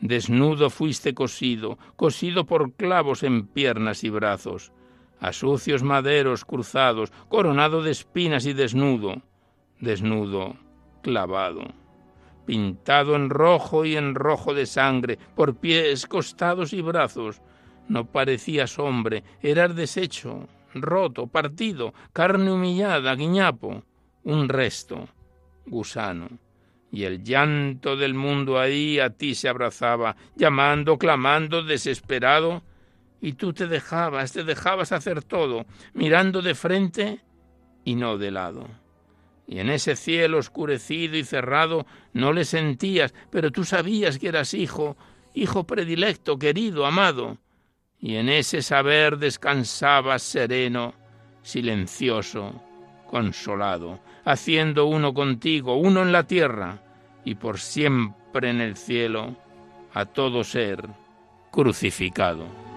Desnudo 0.00 0.68
fuiste 0.68 1.14
cosido, 1.14 1.78
cosido 1.96 2.44
por 2.44 2.74
clavos 2.74 3.22
en 3.22 3.46
piernas 3.46 4.04
y 4.04 4.10
brazos, 4.10 4.70
a 5.18 5.32
sucios 5.32 5.82
maderos 5.82 6.44
cruzados, 6.44 7.10
coronado 7.30 7.82
de 7.82 7.92
espinas 7.92 8.44
y 8.44 8.52
desnudo, 8.52 9.22
desnudo, 9.80 10.58
clavado 11.02 11.79
pintado 12.50 13.14
en 13.14 13.30
rojo 13.30 13.84
y 13.84 13.94
en 13.94 14.16
rojo 14.16 14.54
de 14.54 14.66
sangre, 14.66 15.20
por 15.36 15.54
pies, 15.54 16.04
costados 16.08 16.72
y 16.72 16.82
brazos. 16.82 17.40
No 17.86 18.10
parecías 18.10 18.76
hombre, 18.80 19.22
eras 19.40 19.76
deshecho, 19.76 20.48
roto, 20.74 21.28
partido, 21.28 21.94
carne 22.12 22.50
humillada, 22.50 23.14
guiñapo, 23.14 23.84
un 24.24 24.48
resto, 24.48 25.08
gusano. 25.64 26.28
Y 26.90 27.04
el 27.04 27.22
llanto 27.22 27.96
del 27.96 28.14
mundo 28.14 28.58
ahí 28.58 28.98
a 28.98 29.10
ti 29.10 29.36
se 29.36 29.48
abrazaba, 29.48 30.16
llamando, 30.34 30.98
clamando, 30.98 31.62
desesperado, 31.62 32.64
y 33.20 33.34
tú 33.34 33.52
te 33.52 33.68
dejabas, 33.68 34.32
te 34.32 34.42
dejabas 34.42 34.90
hacer 34.90 35.22
todo, 35.22 35.66
mirando 35.94 36.42
de 36.42 36.56
frente 36.56 37.20
y 37.84 37.94
no 37.94 38.18
de 38.18 38.32
lado 38.32 38.66
y 39.50 39.58
en 39.58 39.68
ese 39.68 39.96
cielo 39.96 40.38
oscurecido 40.38 41.16
y 41.16 41.24
cerrado 41.24 41.84
no 42.12 42.32
le 42.32 42.44
sentías, 42.44 43.12
pero 43.30 43.50
tú 43.50 43.64
sabías 43.64 44.16
que 44.20 44.28
eras 44.28 44.54
hijo, 44.54 44.96
hijo 45.34 45.64
predilecto, 45.64 46.38
querido, 46.38 46.86
amado, 46.86 47.36
y 47.98 48.14
en 48.14 48.28
ese 48.28 48.62
saber 48.62 49.18
descansabas 49.18 50.22
sereno, 50.22 50.94
silencioso, 51.42 52.62
consolado, 53.08 53.98
haciendo 54.24 54.86
uno 54.86 55.12
contigo, 55.12 55.74
uno 55.74 56.02
en 56.02 56.12
la 56.12 56.22
tierra, 56.22 56.80
y 57.24 57.34
por 57.34 57.58
siempre 57.58 58.50
en 58.50 58.60
el 58.60 58.76
cielo, 58.76 59.34
a 59.92 60.04
todo 60.04 60.44
ser 60.44 60.88
crucificado. 61.50 62.69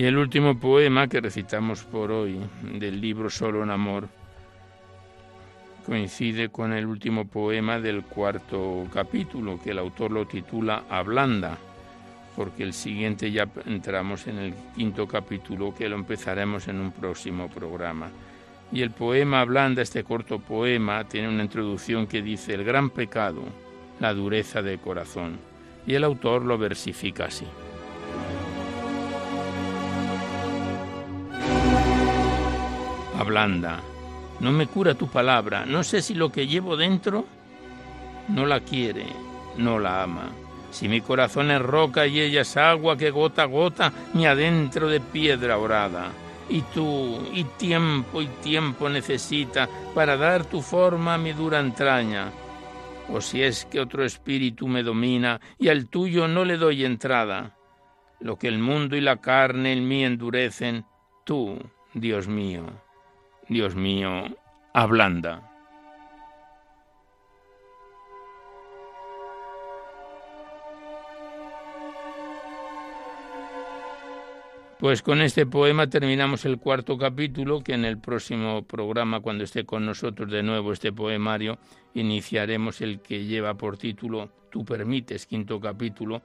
Y 0.00 0.06
el 0.06 0.16
último 0.16 0.58
poema 0.58 1.08
que 1.08 1.20
recitamos 1.20 1.84
por 1.84 2.10
hoy 2.10 2.40
del 2.62 3.02
libro 3.02 3.28
Solo 3.28 3.62
en 3.62 3.68
Amor 3.68 4.08
coincide 5.84 6.48
con 6.48 6.72
el 6.72 6.86
último 6.86 7.26
poema 7.26 7.78
del 7.78 8.02
cuarto 8.04 8.86
capítulo, 8.94 9.60
que 9.62 9.72
el 9.72 9.78
autor 9.78 10.12
lo 10.12 10.26
titula 10.26 10.84
Ablanda, 10.88 11.58
porque 12.34 12.62
el 12.62 12.72
siguiente 12.72 13.30
ya 13.30 13.46
entramos 13.66 14.26
en 14.26 14.38
el 14.38 14.54
quinto 14.74 15.06
capítulo, 15.06 15.74
que 15.74 15.90
lo 15.90 15.96
empezaremos 15.96 16.66
en 16.68 16.80
un 16.80 16.92
próximo 16.92 17.50
programa. 17.50 18.08
Y 18.72 18.80
el 18.80 18.92
poema 18.92 19.42
Ablanda, 19.42 19.82
este 19.82 20.02
corto 20.02 20.38
poema, 20.38 21.04
tiene 21.04 21.28
una 21.28 21.42
introducción 21.42 22.06
que 22.06 22.22
dice 22.22 22.54
el 22.54 22.64
gran 22.64 22.88
pecado, 22.88 23.42
la 24.00 24.14
dureza 24.14 24.62
del 24.62 24.78
corazón. 24.78 25.38
Y 25.86 25.92
el 25.92 26.04
autor 26.04 26.46
lo 26.46 26.56
versifica 26.56 27.26
así. 27.26 27.44
Ablanda. 33.20 33.80
No 34.40 34.50
me 34.50 34.66
cura 34.66 34.94
tu 34.94 35.08
palabra. 35.08 35.66
No 35.66 35.84
sé 35.84 36.00
si 36.00 36.14
lo 36.14 36.32
que 36.32 36.46
llevo 36.46 36.78
dentro 36.78 37.26
no 38.28 38.46
la 38.46 38.60
quiere, 38.60 39.04
no 39.58 39.78
la 39.78 40.02
ama. 40.02 40.30
Si 40.70 40.88
mi 40.88 41.02
corazón 41.02 41.50
es 41.50 41.60
roca 41.60 42.06
y 42.06 42.18
ella 42.18 42.40
es 42.40 42.56
agua 42.56 42.96
que 42.96 43.10
gota 43.10 43.42
a 43.42 43.46
gota 43.46 43.92
me 44.14 44.26
adentro 44.26 44.88
de 44.88 45.00
piedra 45.00 45.58
orada. 45.58 46.12
Y 46.48 46.62
tú, 46.62 47.20
y 47.34 47.44
tiempo 47.44 48.22
y 48.22 48.26
tiempo 48.42 48.88
necesita 48.88 49.68
para 49.94 50.16
dar 50.16 50.46
tu 50.46 50.62
forma 50.62 51.14
a 51.14 51.18
mi 51.18 51.32
dura 51.32 51.60
entraña. 51.60 52.32
O 53.12 53.20
si 53.20 53.42
es 53.42 53.66
que 53.66 53.80
otro 53.80 54.02
espíritu 54.02 54.66
me 54.66 54.82
domina 54.82 55.40
y 55.58 55.68
al 55.68 55.88
tuyo 55.88 56.26
no 56.26 56.46
le 56.46 56.56
doy 56.56 56.86
entrada. 56.86 57.54
Lo 58.18 58.36
que 58.36 58.48
el 58.48 58.58
mundo 58.58 58.96
y 58.96 59.02
la 59.02 59.18
carne 59.18 59.74
en 59.74 59.86
mí 59.86 60.04
endurecen, 60.04 60.86
tú, 61.24 61.58
Dios 61.92 62.26
mío, 62.28 62.64
Dios 63.50 63.74
mío, 63.74 64.26
ablanda. 64.72 65.42
Pues 74.78 75.02
con 75.02 75.20
este 75.20 75.46
poema 75.46 75.88
terminamos 75.88 76.44
el 76.44 76.58
cuarto 76.58 76.96
capítulo, 76.96 77.60
que 77.60 77.74
en 77.74 77.84
el 77.84 77.98
próximo 77.98 78.62
programa, 78.62 79.18
cuando 79.18 79.42
esté 79.42 79.66
con 79.66 79.84
nosotros 79.84 80.30
de 80.30 80.44
nuevo 80.44 80.72
este 80.72 80.92
poemario, 80.92 81.58
iniciaremos 81.94 82.80
el 82.80 83.00
que 83.00 83.24
lleva 83.24 83.54
por 83.54 83.76
título 83.78 84.30
Tú 84.50 84.64
permites, 84.64 85.26
quinto 85.26 85.58
capítulo, 85.58 86.22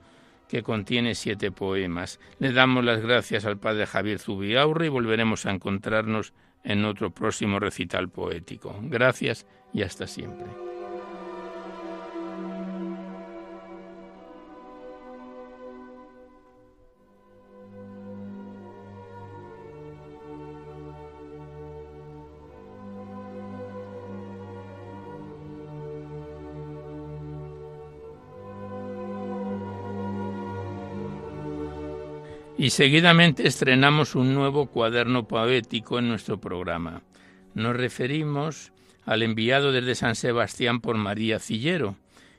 que 0.48 0.62
contiene 0.62 1.16
siete 1.16 1.52
poemas. 1.52 2.20
Le 2.38 2.54
damos 2.54 2.86
las 2.86 3.02
gracias 3.02 3.46
al 3.46 3.58
padre 3.58 3.88
Javier 3.88 4.20
Zubiaurre 4.20 4.86
y 4.86 4.90
volveremos 4.90 5.48
a 5.48 5.52
encontrarnos 5.52 6.32
en 6.66 6.84
otro 6.84 7.12
próximo 7.12 7.60
recital 7.60 8.10
poético. 8.10 8.76
Gracias 8.82 9.46
y 9.74 9.84
hasta 9.84 10.08
siempre. 10.08 10.75
Y 32.66 32.72
seguidamente 32.72 33.48
estrenamos 33.48 34.16
un 34.16 34.34
nuevo 34.34 34.66
cuaderno 34.66 35.28
poético 35.28 36.00
en 36.00 36.08
nuestro 36.08 36.40
programa. 36.40 37.04
Nos 37.54 37.76
referimos 37.76 38.72
al 39.06 39.22
enviado 39.22 39.72
desde 39.72 39.94
San 39.94 40.16
Sebastián 40.16 40.82
por 40.82 40.98
María 40.98 41.38
Cillero, 41.38 41.96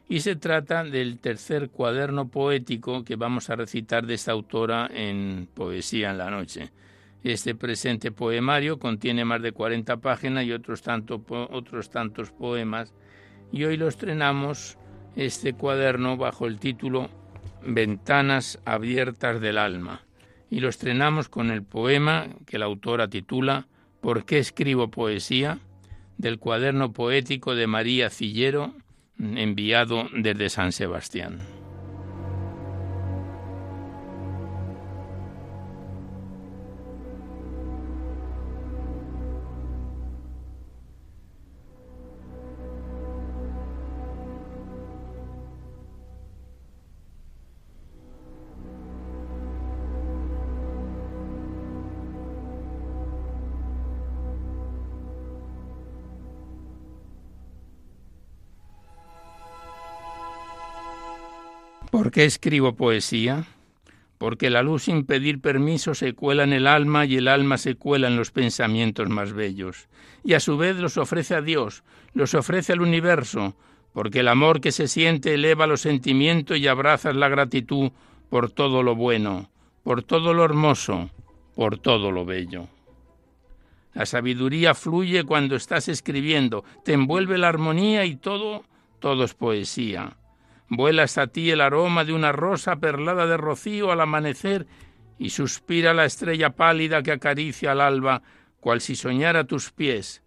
y 0.08 0.18
se 0.18 0.34
trata 0.34 0.82
del 0.82 1.20
tercer 1.20 1.70
cuaderno 1.70 2.26
poético 2.26 3.04
que 3.04 3.14
vamos 3.14 3.50
a 3.50 3.54
recitar 3.54 4.04
de 4.04 4.14
esta 4.14 4.32
autora 4.32 4.90
en 4.92 5.48
Poesía 5.54 6.10
en 6.10 6.18
la 6.18 6.28
Noche. 6.28 6.72
Este 7.22 7.54
presente 7.54 8.10
poemario 8.10 8.80
contiene 8.80 9.24
más 9.24 9.40
de 9.42 9.52
40 9.52 9.98
páginas 9.98 10.44
y 10.44 10.50
otros, 10.50 10.82
otros 11.28 11.90
tantos 11.90 12.32
poemas, 12.32 12.92
y 13.52 13.62
hoy 13.62 13.76
lo 13.76 13.86
estrenamos 13.86 14.76
este 15.14 15.52
cuaderno 15.52 16.16
bajo 16.16 16.48
el 16.48 16.58
título 16.58 17.10
Ventanas 17.64 18.58
abiertas 18.64 19.40
del 19.40 19.58
alma 19.58 20.05
y 20.50 20.60
lo 20.60 20.68
estrenamos 20.68 21.28
con 21.28 21.50
el 21.50 21.62
poema 21.62 22.28
que 22.46 22.58
la 22.58 22.66
autora 22.66 23.08
titula 23.08 23.66
¿Por 24.00 24.24
qué 24.24 24.38
escribo 24.38 24.90
poesía? 24.90 25.58
del 26.18 26.38
cuaderno 26.38 26.92
poético 26.92 27.54
de 27.54 27.66
María 27.66 28.08
Cillero, 28.10 28.74
enviado 29.18 30.08
desde 30.14 30.48
San 30.48 30.72
Sebastián. 30.72 31.38
¿Por 61.90 62.10
qué 62.10 62.24
escribo 62.24 62.74
poesía? 62.74 63.46
porque 64.18 64.50
la 64.50 64.62
luz 64.62 64.84
sin 64.84 65.04
pedir 65.04 65.40
permiso 65.40 65.94
se 65.94 66.14
cuela 66.14 66.44
en 66.44 66.52
el 66.52 66.66
alma 66.66 67.04
y 67.04 67.16
el 67.16 67.28
alma 67.28 67.58
se 67.58 67.74
cuela 67.74 68.08
en 68.08 68.16
los 68.16 68.30
pensamientos 68.30 69.08
más 69.08 69.32
bellos. 69.32 69.88
Y 70.24 70.34
a 70.34 70.40
su 70.40 70.56
vez 70.56 70.76
los 70.76 70.96
ofrece 70.96 71.34
a 71.34 71.42
Dios, 71.42 71.82
los 72.14 72.34
ofrece 72.34 72.72
al 72.72 72.80
universo, 72.80 73.54
porque 73.92 74.20
el 74.20 74.28
amor 74.28 74.60
que 74.60 74.72
se 74.72 74.88
siente 74.88 75.34
eleva 75.34 75.66
los 75.66 75.82
sentimientos 75.82 76.58
y 76.58 76.66
abrazas 76.66 77.14
la 77.14 77.28
gratitud 77.28 77.90
por 78.30 78.50
todo 78.50 78.82
lo 78.82 78.94
bueno, 78.94 79.50
por 79.82 80.02
todo 80.02 80.34
lo 80.34 80.44
hermoso, 80.44 81.10
por 81.54 81.78
todo 81.78 82.10
lo 82.10 82.24
bello. 82.24 82.68
La 83.94 84.04
sabiduría 84.04 84.74
fluye 84.74 85.24
cuando 85.24 85.56
estás 85.56 85.88
escribiendo, 85.88 86.64
te 86.84 86.92
envuelve 86.92 87.38
la 87.38 87.48
armonía 87.48 88.04
y 88.04 88.16
todo, 88.16 88.64
todo 88.98 89.24
es 89.24 89.34
poesía. 89.34 90.16
Vuela 90.68 91.04
hasta 91.04 91.28
ti 91.28 91.50
el 91.50 91.60
aroma 91.60 92.04
de 92.04 92.12
una 92.12 92.32
rosa 92.32 92.76
perlada 92.76 93.26
de 93.26 93.36
rocío 93.36 93.92
al 93.92 94.00
amanecer 94.00 94.66
y 95.18 95.30
suspira 95.30 95.94
la 95.94 96.04
estrella 96.04 96.50
pálida 96.50 97.02
que 97.02 97.12
acaricia 97.12 97.72
al 97.72 97.80
alba, 97.80 98.22
cual 98.60 98.80
si 98.80 98.96
soñara 98.96 99.44
tus 99.44 99.70
pies. 99.70 100.22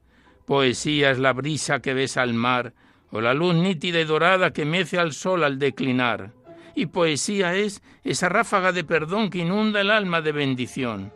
Poesía 0.46 1.12
es 1.12 1.20
la 1.20 1.34
brisa 1.34 1.82
que 1.82 1.94
besa 1.94 2.22
al 2.22 2.34
mar, 2.34 2.74
o 3.12 3.22
la 3.22 3.34
luz 3.34 3.56
nítida 3.56 4.00
y 4.00 4.06
dorada 4.06 4.52
que 4.52 4.66
mece 4.66 4.98
al 4.98 5.14
sol 5.14 5.44
al 5.44 5.60
declinar. 5.60 6.32
Y 6.74 6.88
poesía 6.88 7.56
es 7.56 7.84
esa 8.04 8.30
ráfaga 8.30 8.72
de 8.72 8.84
perdón 8.84 9.30
que 9.30 9.40
inunda 9.40 9.82
el 9.82 9.92
alma 9.92 10.22
de 10.22 10.32
bendición. 10.32 11.12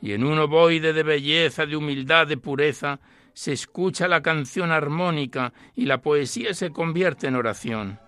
Y 0.00 0.12
en 0.12 0.24
un 0.24 0.38
ovoide 0.38 0.92
de 0.92 1.02
belleza, 1.02 1.66
de 1.66 1.76
humildad, 1.76 2.26
de 2.26 2.36
pureza, 2.36 3.00
se 3.32 3.52
escucha 3.52 4.08
la 4.08 4.20
canción 4.20 4.70
armónica 4.70 5.52
y 5.74 5.86
la 5.86 6.02
poesía 6.02 6.54
se 6.54 6.70
convierte 6.70 7.26
en 7.28 7.36
oración. 7.36 7.98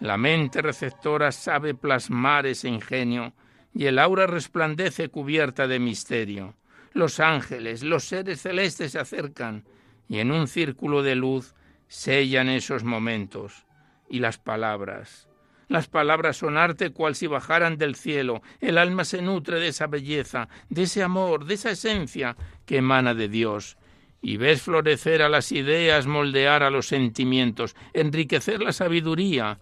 La 0.00 0.18
mente 0.18 0.60
receptora 0.60 1.32
sabe 1.32 1.74
plasmar 1.74 2.46
ese 2.46 2.68
ingenio 2.68 3.32
y 3.74 3.86
el 3.86 3.98
aura 3.98 4.26
resplandece 4.26 5.08
cubierta 5.08 5.66
de 5.66 5.78
misterio. 5.78 6.54
Los 6.92 7.20
ángeles, 7.20 7.82
los 7.82 8.04
seres 8.04 8.42
celestes 8.42 8.92
se 8.92 8.98
acercan 8.98 9.64
y 10.08 10.18
en 10.18 10.32
un 10.32 10.48
círculo 10.48 11.02
de 11.02 11.14
luz 11.14 11.54
sellan 11.88 12.48
esos 12.48 12.84
momentos. 12.84 13.66
Y 14.08 14.20
las 14.20 14.38
palabras. 14.38 15.28
Las 15.68 15.88
palabras 15.88 16.36
son 16.36 16.56
arte 16.56 16.90
cual 16.90 17.16
si 17.16 17.26
bajaran 17.26 17.76
del 17.76 17.96
cielo. 17.96 18.42
El 18.60 18.78
alma 18.78 19.04
se 19.04 19.20
nutre 19.20 19.58
de 19.58 19.68
esa 19.68 19.88
belleza, 19.88 20.48
de 20.68 20.84
ese 20.84 21.02
amor, 21.02 21.44
de 21.44 21.54
esa 21.54 21.70
esencia 21.70 22.36
que 22.66 22.78
emana 22.78 23.14
de 23.14 23.28
Dios. 23.28 23.76
Y 24.22 24.36
ves 24.36 24.62
florecer 24.62 25.22
a 25.22 25.28
las 25.28 25.52
ideas, 25.52 26.06
moldear 26.06 26.62
a 26.62 26.70
los 26.70 26.86
sentimientos, 26.86 27.74
enriquecer 27.94 28.62
la 28.62 28.72
sabiduría 28.72 29.58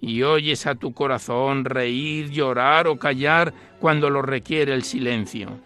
y 0.00 0.22
oyes 0.22 0.66
a 0.66 0.74
tu 0.74 0.92
corazón 0.92 1.64
reír, 1.64 2.30
llorar 2.30 2.86
o 2.86 2.98
callar 2.98 3.52
cuando 3.80 4.10
lo 4.10 4.22
requiere 4.22 4.74
el 4.74 4.82
silencio, 4.82 5.60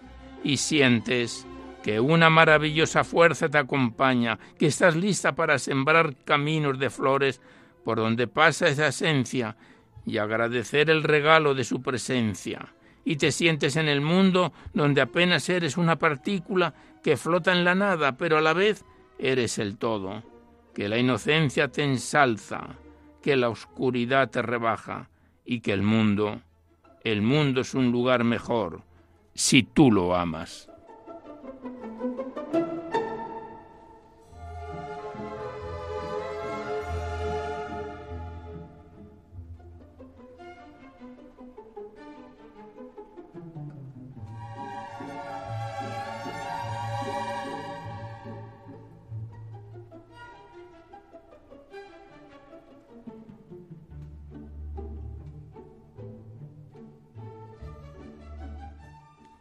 y 0.45 0.57
sientes 0.57 1.47
que 1.83 2.01
una 2.01 2.31
maravillosa 2.31 3.05
fuerza 3.05 3.49
te 3.49 3.59
acompaña, 3.59 4.39
que 4.59 4.66
estás 4.66 4.97
lista 4.97 5.35
para 5.35 5.59
sembrar 5.59 6.16
caminos 6.24 6.78
de 6.78 6.91
flores 6.91 7.41
por 7.85 7.99
donde 7.99 8.26
pasa 8.26 8.68
esa 8.68 8.89
esencia 8.89 9.57
y 10.07 10.18
agradecer 10.18 10.91
el 10.91 11.03
regalo 11.03 11.55
de 11.55 11.64
su 11.64 11.83
presencia, 11.83 12.74
y 13.05 13.16
te 13.16 13.33
sientes 13.33 13.76
en 13.76 13.89
el 13.89 14.01
mundo 14.01 14.53
donde 14.74 15.01
apenas 15.01 15.49
eres 15.49 15.76
una 15.76 15.97
partícula 15.97 16.74
que 17.03 17.16
flota 17.16 17.53
en 17.53 17.64
la 17.64 17.74
nada, 17.74 18.16
pero 18.16 18.39
a 18.39 18.43
la 18.43 18.53
vez 18.53 18.85
eres 19.18 19.59
el 19.59 19.78
todo, 19.78 20.22
que 20.74 20.89
la 20.89 20.99
inocencia 20.99 21.68
te 21.68 21.83
ensalza, 21.83 22.76
que 23.22 23.36
la 23.36 23.48
oscuridad 23.48 24.30
te 24.30 24.42
rebaja 24.42 25.10
y 25.44 25.60
que 25.60 25.72
el 25.72 25.82
mundo, 25.82 26.40
el 27.04 27.22
mundo 27.22 27.60
es 27.60 27.74
un 27.74 27.90
lugar 27.92 28.24
mejor 28.24 28.82
si 29.34 29.62
tú 29.62 29.90
lo 29.90 30.16
amas. 30.16 30.70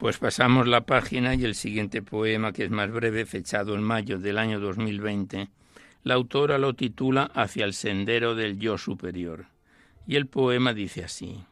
Pues 0.09 0.17
pasamos 0.17 0.67
la 0.67 0.87
página 0.87 1.35
y 1.35 1.45
el 1.45 1.53
siguiente 1.53 2.01
poema, 2.01 2.51
que 2.51 2.63
es 2.63 2.71
más 2.71 2.89
breve, 2.89 3.27
fechado 3.27 3.75
en 3.75 3.83
mayo 3.83 4.17
del 4.17 4.39
año 4.39 4.59
2020, 4.59 5.49
la 6.01 6.15
autora 6.15 6.57
lo 6.57 6.73
titula 6.73 7.29
Hacia 7.35 7.63
el 7.63 7.75
sendero 7.75 8.33
del 8.33 8.57
yo 8.57 8.79
superior. 8.79 9.45
Y 10.07 10.15
el 10.15 10.25
poema 10.25 10.73
dice 10.73 11.03
así. 11.03 11.43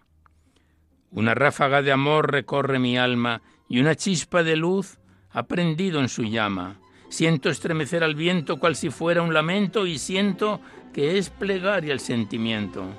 Una 1.11 1.35
ráfaga 1.35 1.83
de 1.83 1.91
amor 1.91 2.31
recorre 2.31 2.79
mi 2.79 2.97
alma 2.97 3.43
y 3.69 3.79
una 3.79 3.93
chispa 3.93 4.41
de 4.41 4.55
luz 4.55 4.97
ha 5.29 5.43
prendido 5.43 5.99
en 5.99 6.09
su 6.09 6.23
llama. 6.23 6.79
Siento 7.09 7.51
estremecer 7.51 8.03
al 8.03 8.15
viento 8.15 8.57
cual 8.57 8.75
si 8.75 8.89
fuera 8.89 9.21
un 9.21 9.35
lamento 9.35 9.85
y 9.85 9.99
siento 9.99 10.61
que 10.95 11.19
es 11.19 11.29
plegaria 11.29 11.93
el 11.93 11.99
sentimiento 11.99 12.89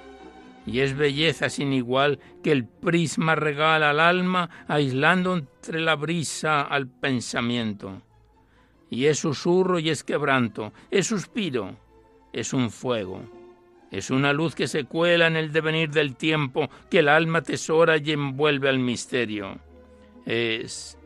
y 0.68 0.80
es 0.80 0.94
belleza 0.94 1.48
sin 1.48 1.72
igual 1.72 2.18
que 2.42 2.52
el 2.52 2.66
prisma 2.66 3.34
regala 3.34 3.90
al 3.90 4.00
alma, 4.00 4.50
aislando 4.68 5.34
entre 5.34 5.80
la 5.80 5.96
brisa 5.96 6.60
al 6.60 6.88
pensamiento. 6.88 8.02
Y 8.90 9.06
es 9.06 9.18
susurro 9.18 9.78
y 9.78 9.88
es 9.88 10.04
quebranto, 10.04 10.72
es 10.90 11.06
suspiro, 11.06 11.74
es 12.32 12.52
un 12.52 12.70
fuego, 12.70 13.22
es 13.90 14.10
una 14.10 14.34
luz 14.34 14.54
que 14.54 14.68
se 14.68 14.84
cuela 14.84 15.26
en 15.26 15.36
el 15.36 15.52
devenir 15.52 15.90
del 15.90 16.16
tiempo, 16.16 16.68
que 16.90 16.98
el 16.98 17.08
alma 17.08 17.40
tesora 17.40 17.96
y 17.96 18.12
envuelve 18.12 18.68
al 18.68 18.78
misterio. 18.78 19.58
Es 20.26 20.98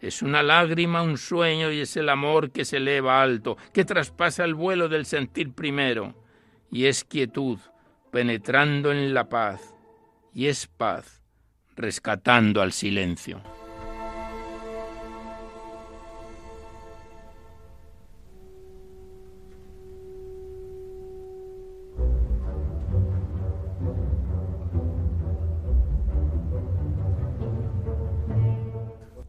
es 0.00 0.22
una 0.22 0.42
lágrima, 0.42 1.02
un 1.02 1.16
sueño 1.16 1.72
y 1.72 1.80
es 1.80 1.96
el 1.96 2.08
amor 2.10 2.50
que 2.50 2.64
se 2.64 2.76
eleva 2.76 3.22
alto, 3.22 3.56
que 3.72 3.84
traspasa 3.84 4.44
el 4.44 4.54
vuelo 4.54 4.88
del 4.88 5.06
sentir 5.06 5.52
primero, 5.52 6.14
y 6.70 6.84
es 6.84 7.02
quietud, 7.02 7.58
penetrando 8.16 8.92
en 8.92 9.12
la 9.12 9.28
paz, 9.28 9.74
y 10.32 10.46
es 10.46 10.66
paz, 10.66 11.22
rescatando 11.76 12.62
al 12.62 12.72
silencio. 12.72 13.42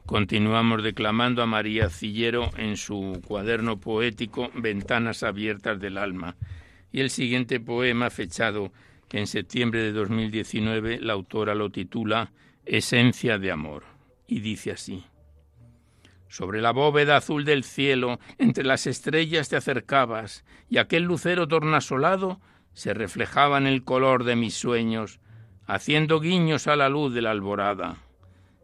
Continuamos 0.05 0.81
declamando 0.81 1.43
a 1.43 1.45
María 1.45 1.89
Cillero 1.89 2.51
en 2.55 2.77
su 2.77 3.21
cuaderno 3.27 3.81
poético 3.81 4.49
Ventanas 4.55 5.23
abiertas 5.23 5.77
del 5.81 5.97
alma 5.97 6.37
y 6.91 7.01
el 7.01 7.09
siguiente 7.09 7.59
poema, 7.59 8.09
fechado 8.09 8.71
en 9.11 9.27
septiembre 9.27 9.81
de 9.81 9.91
2019, 9.93 10.99
la 10.99 11.13
autora 11.13 11.55
lo 11.55 11.69
titula 11.69 12.31
Esencia 12.65 13.37
de 13.37 13.51
Amor, 13.51 13.83
y 14.27 14.41
dice 14.41 14.71
así. 14.71 15.05
Sobre 16.27 16.61
la 16.61 16.71
bóveda 16.71 17.17
azul 17.17 17.45
del 17.45 17.63
cielo, 17.63 18.19
entre 18.37 18.65
las 18.65 18.85
estrellas 18.85 19.47
te 19.47 19.55
acercabas, 19.55 20.43
y 20.69 20.77
aquel 20.77 21.03
lucero 21.03 21.47
tornasolado 21.47 22.41
se 22.73 22.93
reflejaba 22.93 23.57
en 23.57 23.67
el 23.67 23.83
color 23.83 24.25
de 24.25 24.35
mis 24.35 24.53
sueños, 24.53 25.19
haciendo 25.65 26.19
guiños 26.19 26.67
a 26.67 26.75
la 26.75 26.89
luz 26.89 27.13
de 27.13 27.21
la 27.21 27.31
alborada. 27.31 27.97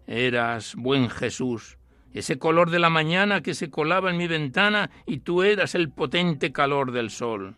Eras, 0.08 0.76
buen 0.76 1.10
Jesús, 1.10 1.78
ese 2.14 2.38
color 2.38 2.70
de 2.70 2.80
la 2.80 2.90
mañana 2.90 3.42
que 3.42 3.54
se 3.54 3.70
colaba 3.70 4.12
en 4.12 4.18
mi 4.18 4.28
ventana, 4.28 4.92
y 5.06 5.20
tú 5.20 5.44
eras 5.44 5.74
el 5.74 5.90
potente 5.90 6.52
calor 6.52 6.92
del 6.92 7.10
sol 7.10 7.56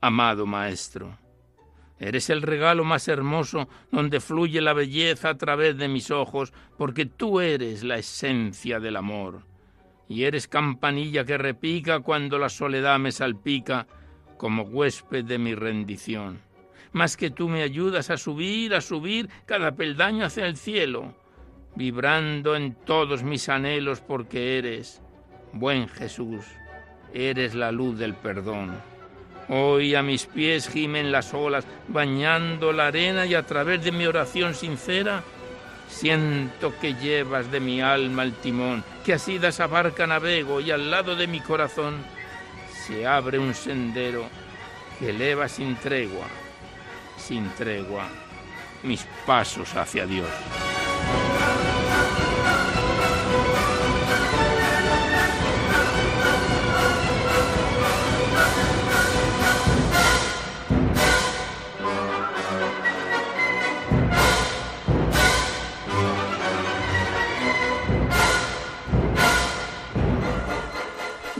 amado 0.00 0.46
Maestro. 0.46 1.18
Eres 1.98 2.30
el 2.30 2.40
regalo 2.40 2.82
más 2.82 3.08
hermoso 3.08 3.68
donde 3.92 4.20
fluye 4.20 4.62
la 4.62 4.72
belleza 4.72 5.28
a 5.28 5.36
través 5.36 5.76
de 5.76 5.86
mis 5.86 6.10
ojos, 6.10 6.52
porque 6.78 7.04
tú 7.04 7.40
eres 7.40 7.84
la 7.84 7.98
esencia 7.98 8.80
del 8.80 8.96
amor. 8.96 9.42
Y 10.08 10.24
eres 10.24 10.48
campanilla 10.48 11.24
que 11.24 11.36
repica 11.36 12.00
cuando 12.00 12.38
la 12.38 12.48
soledad 12.48 12.98
me 12.98 13.12
salpica 13.12 13.86
como 14.38 14.62
huésped 14.62 15.26
de 15.26 15.38
mi 15.38 15.54
rendición. 15.54 16.40
Más 16.92 17.18
que 17.18 17.30
tú 17.30 17.48
me 17.48 17.62
ayudas 17.62 18.08
a 18.08 18.16
subir, 18.16 18.74
a 18.74 18.80
subir 18.80 19.28
cada 19.44 19.72
peldaño 19.72 20.24
hacia 20.24 20.46
el 20.46 20.56
cielo, 20.56 21.14
vibrando 21.76 22.56
en 22.56 22.74
todos 22.74 23.22
mis 23.22 23.48
anhelos 23.50 24.00
porque 24.00 24.56
eres, 24.58 25.02
buen 25.52 25.86
Jesús, 25.86 26.46
eres 27.12 27.54
la 27.54 27.70
luz 27.70 27.98
del 27.98 28.14
perdón. 28.14 28.89
Hoy 29.50 29.94
a 29.94 30.02
mis 30.02 30.26
pies 30.26 30.68
gimen 30.68 31.12
las 31.12 31.34
olas, 31.34 31.66
bañando 31.88 32.72
la 32.72 32.86
arena 32.86 33.26
y 33.26 33.34
a 33.34 33.44
través 33.44 33.84
de 33.84 33.92
mi 33.92 34.06
oración 34.06 34.54
sincera 34.54 35.22
Siento 35.90 36.72
que 36.80 36.94
llevas 36.94 37.50
de 37.50 37.60
mi 37.60 37.82
alma 37.82 38.22
el 38.22 38.32
timón, 38.32 38.84
que 39.04 39.14
así 39.14 39.38
das 39.38 39.56
esa 39.56 39.66
barca 39.66 40.06
navego 40.06 40.60
y 40.60 40.70
al 40.70 40.90
lado 40.90 41.16
de 41.16 41.26
mi 41.26 41.40
corazón 41.40 41.96
se 42.86 43.06
abre 43.06 43.38
un 43.38 43.54
sendero 43.54 44.24
que 44.98 45.10
eleva 45.10 45.48
sin 45.48 45.76
tregua, 45.76 46.26
sin 47.18 47.50
tregua, 47.50 48.08
mis 48.82 49.04
pasos 49.26 49.74
hacia 49.74 50.06
Dios. 50.06 50.30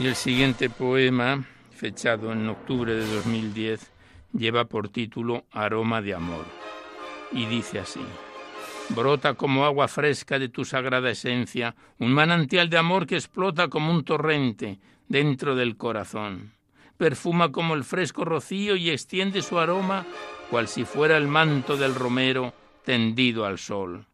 Y 0.00 0.06
el 0.06 0.14
siguiente 0.14 0.70
poema, 0.70 1.44
fechado 1.72 2.32
en 2.32 2.48
octubre 2.48 2.94
de 2.94 3.06
2010, 3.16 3.92
lleva 4.32 4.64
por 4.64 4.88
título 4.88 5.44
Aroma 5.50 6.00
de 6.00 6.14
Amor. 6.14 6.46
Y 7.32 7.44
dice 7.44 7.80
así, 7.80 8.00
Brota 8.88 9.34
como 9.34 9.66
agua 9.66 9.88
fresca 9.88 10.38
de 10.38 10.48
tu 10.48 10.64
sagrada 10.64 11.10
esencia, 11.10 11.76
un 11.98 12.14
manantial 12.14 12.70
de 12.70 12.78
amor 12.78 13.06
que 13.06 13.16
explota 13.16 13.68
como 13.68 13.92
un 13.92 14.02
torrente 14.02 14.78
dentro 15.06 15.54
del 15.54 15.76
corazón. 15.76 16.52
Perfuma 16.96 17.52
como 17.52 17.74
el 17.74 17.84
fresco 17.84 18.24
rocío 18.24 18.76
y 18.76 18.88
extiende 18.88 19.42
su 19.42 19.58
aroma 19.58 20.06
cual 20.48 20.66
si 20.66 20.86
fuera 20.86 21.18
el 21.18 21.28
manto 21.28 21.76
del 21.76 21.94
romero 21.94 22.54
tendido 22.86 23.44
al 23.44 23.58
sol. 23.58 24.06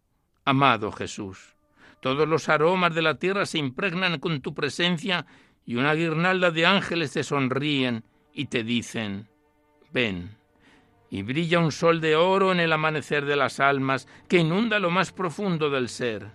Amado 0.45 0.91
Jesús, 0.91 1.55
todos 2.01 2.29
los 2.29 2.49
aromas 2.49 2.95
de 2.95 3.03
la 3.03 3.15
tierra 3.15 3.47
se 3.47 3.59
impregnan 3.59 4.19
con 4.19 4.41
tu 4.41 4.53
presencia 4.53 5.27
y 5.67 5.75
una 5.75 5.95
guirnalda 5.95 6.53
de 6.53 6.65
ángeles 6.65 7.13
te 7.13 7.25
sonríen 7.25 8.05
y 8.33 8.47
te 8.47 8.63
dicen, 8.63 9.29
ven. 9.93 10.37
Y 11.11 11.23
brilla 11.23 11.59
un 11.59 11.73
sol 11.73 12.01
de 12.01 12.15
oro 12.15 12.53
en 12.53 12.61
el 12.61 12.73
amanecer 12.73 13.25
de 13.25 13.37
las 13.37 13.59
almas 13.61 14.07
que 14.29 14.39
inunda 14.39 14.79
lo 14.79 14.91
más 14.91 15.13
profundo 15.13 15.69
del 15.69 15.89
ser. 15.89 16.29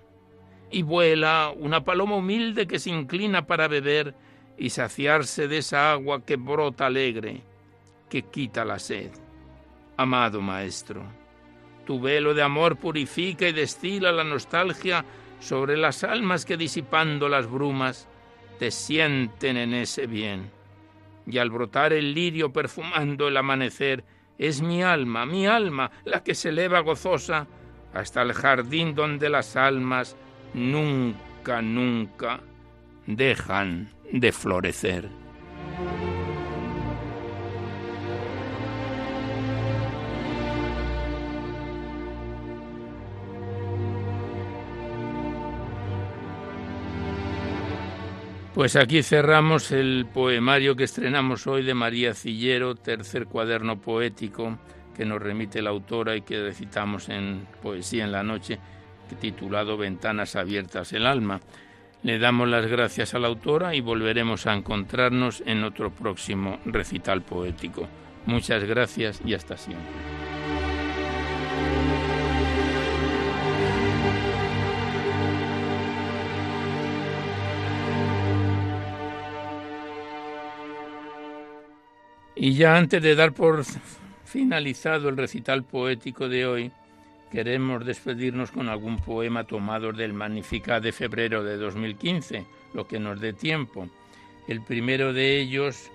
Y 0.69 0.81
vuela 0.81 1.53
una 1.55 1.83
paloma 1.83 2.17
humilde 2.17 2.67
que 2.67 2.79
se 2.79 2.89
inclina 2.89 3.47
para 3.47 3.67
beber 3.67 4.15
y 4.57 4.69
saciarse 4.69 5.47
de 5.47 5.59
esa 5.59 5.91
agua 5.91 6.25
que 6.25 6.35
brota 6.35 6.87
alegre, 6.87 7.41
que 8.09 8.23
quita 8.23 8.65
la 8.65 8.79
sed. 8.79 9.11
Amado 9.97 10.41
Maestro, 10.41 11.03
tu 11.85 11.99
velo 11.99 12.33
de 12.33 12.41
amor 12.41 12.77
purifica 12.77 13.47
y 13.47 13.53
destila 13.53 14.11
la 14.11 14.23
nostalgia 14.23 15.05
sobre 15.39 15.77
las 15.77 16.03
almas 16.03 16.45
que 16.45 16.57
disipando 16.57 17.27
las 17.27 17.49
brumas 17.49 18.07
te 18.61 18.69
sienten 18.69 19.57
en 19.57 19.73
ese 19.73 20.05
bien. 20.05 20.51
Y 21.25 21.39
al 21.39 21.49
brotar 21.49 21.93
el 21.93 22.13
lirio 22.13 22.53
perfumando 22.53 23.27
el 23.27 23.37
amanecer, 23.37 24.03
es 24.37 24.61
mi 24.61 24.83
alma, 24.83 25.25
mi 25.25 25.47
alma, 25.47 25.89
la 26.05 26.23
que 26.23 26.35
se 26.35 26.49
eleva 26.49 26.81
gozosa 26.81 27.47
hasta 27.91 28.21
el 28.21 28.33
jardín 28.33 28.93
donde 28.93 29.29
las 29.31 29.55
almas 29.55 30.15
nunca, 30.53 31.63
nunca 31.63 32.39
dejan 33.07 33.89
de 34.11 34.31
florecer. 34.31 35.09
Pues 48.53 48.75
aquí 48.75 49.01
cerramos 49.01 49.71
el 49.71 50.05
poemario 50.13 50.75
que 50.75 50.83
estrenamos 50.83 51.47
hoy 51.47 51.63
de 51.63 51.73
María 51.73 52.13
Cillero, 52.13 52.75
tercer 52.75 53.25
cuaderno 53.27 53.79
poético 53.79 54.57
que 54.95 55.05
nos 55.05 55.21
remite 55.21 55.61
la 55.61 55.69
autora 55.69 56.17
y 56.17 56.21
que 56.21 56.43
recitamos 56.43 57.07
en 57.07 57.47
Poesía 57.61 58.03
en 58.03 58.11
la 58.11 58.23
Noche, 58.23 58.59
titulado 59.21 59.77
Ventanas 59.77 60.35
Abiertas 60.35 60.91
el 60.91 61.05
Alma. 61.05 61.39
Le 62.03 62.19
damos 62.19 62.49
las 62.49 62.65
gracias 62.65 63.13
a 63.13 63.19
la 63.19 63.29
autora 63.29 63.73
y 63.73 63.79
volveremos 63.79 64.45
a 64.47 64.53
encontrarnos 64.53 65.41
en 65.45 65.63
otro 65.63 65.89
próximo 65.89 66.59
recital 66.65 67.21
poético. 67.21 67.87
Muchas 68.25 68.65
gracias 68.65 69.21
y 69.23 69.33
hasta 69.33 69.55
siempre. 69.55 70.30
Y 82.43 82.55
ya 82.55 82.75
antes 82.75 83.03
de 83.03 83.13
dar 83.13 83.33
por 83.33 83.63
finalizado 84.25 85.09
el 85.09 85.17
recital 85.17 85.63
poético 85.63 86.27
de 86.27 86.47
hoy, 86.47 86.71
queremos 87.31 87.85
despedirnos 87.85 88.49
con 88.49 88.67
algún 88.67 88.97
poema 88.97 89.43
tomado 89.43 89.93
del 89.93 90.13
Magnificat 90.13 90.81
de 90.81 90.91
febrero 90.91 91.43
de 91.43 91.57
2015, 91.57 92.47
lo 92.73 92.87
que 92.87 92.99
nos 92.99 93.21
dé 93.21 93.33
tiempo. 93.33 93.87
El 94.47 94.63
primero 94.63 95.13
de 95.13 95.39
ellos, 95.39 95.91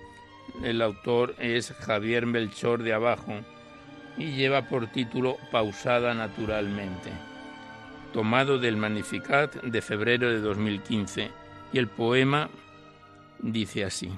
el 0.62 0.82
autor 0.82 1.34
es 1.40 1.72
Javier 1.72 2.26
Melchor 2.26 2.84
de 2.84 2.92
Abajo 2.92 3.40
y 4.16 4.26
lleva 4.26 4.68
por 4.68 4.86
título 4.92 5.38
Pausada 5.50 6.14
naturalmente, 6.14 7.10
tomado 8.12 8.60
del 8.60 8.76
Magnificat 8.76 9.64
de 9.64 9.82
febrero 9.82 10.30
de 10.30 10.38
2015, 10.38 11.28
y 11.72 11.78
el 11.78 11.88
poema 11.88 12.48
dice 13.42 13.84
así 13.84 14.12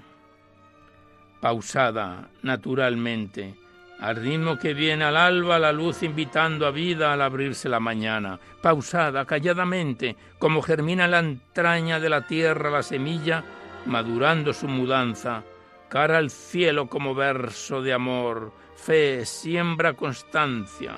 pausada, 1.40 2.28
naturalmente, 2.42 3.54
al 4.00 4.16
ritmo 4.16 4.58
que 4.58 4.74
viene 4.74 5.04
al 5.04 5.16
alba 5.16 5.58
la 5.58 5.72
luz 5.72 6.02
invitando 6.02 6.66
a 6.66 6.70
vida 6.70 7.12
al 7.12 7.22
abrirse 7.22 7.68
la 7.68 7.80
mañana, 7.80 8.38
pausada, 8.62 9.24
calladamente, 9.24 10.16
como 10.38 10.62
germina 10.62 11.08
la 11.08 11.18
entraña 11.18 11.98
de 11.98 12.08
la 12.08 12.26
tierra 12.26 12.70
la 12.70 12.82
semilla, 12.82 13.44
madurando 13.86 14.52
su 14.52 14.68
mudanza, 14.68 15.42
cara 15.88 16.18
al 16.18 16.30
cielo 16.30 16.88
como 16.88 17.14
verso 17.14 17.82
de 17.82 17.92
amor, 17.92 18.52
fe, 18.76 19.24
siembra 19.26 19.94
constancia, 19.94 20.94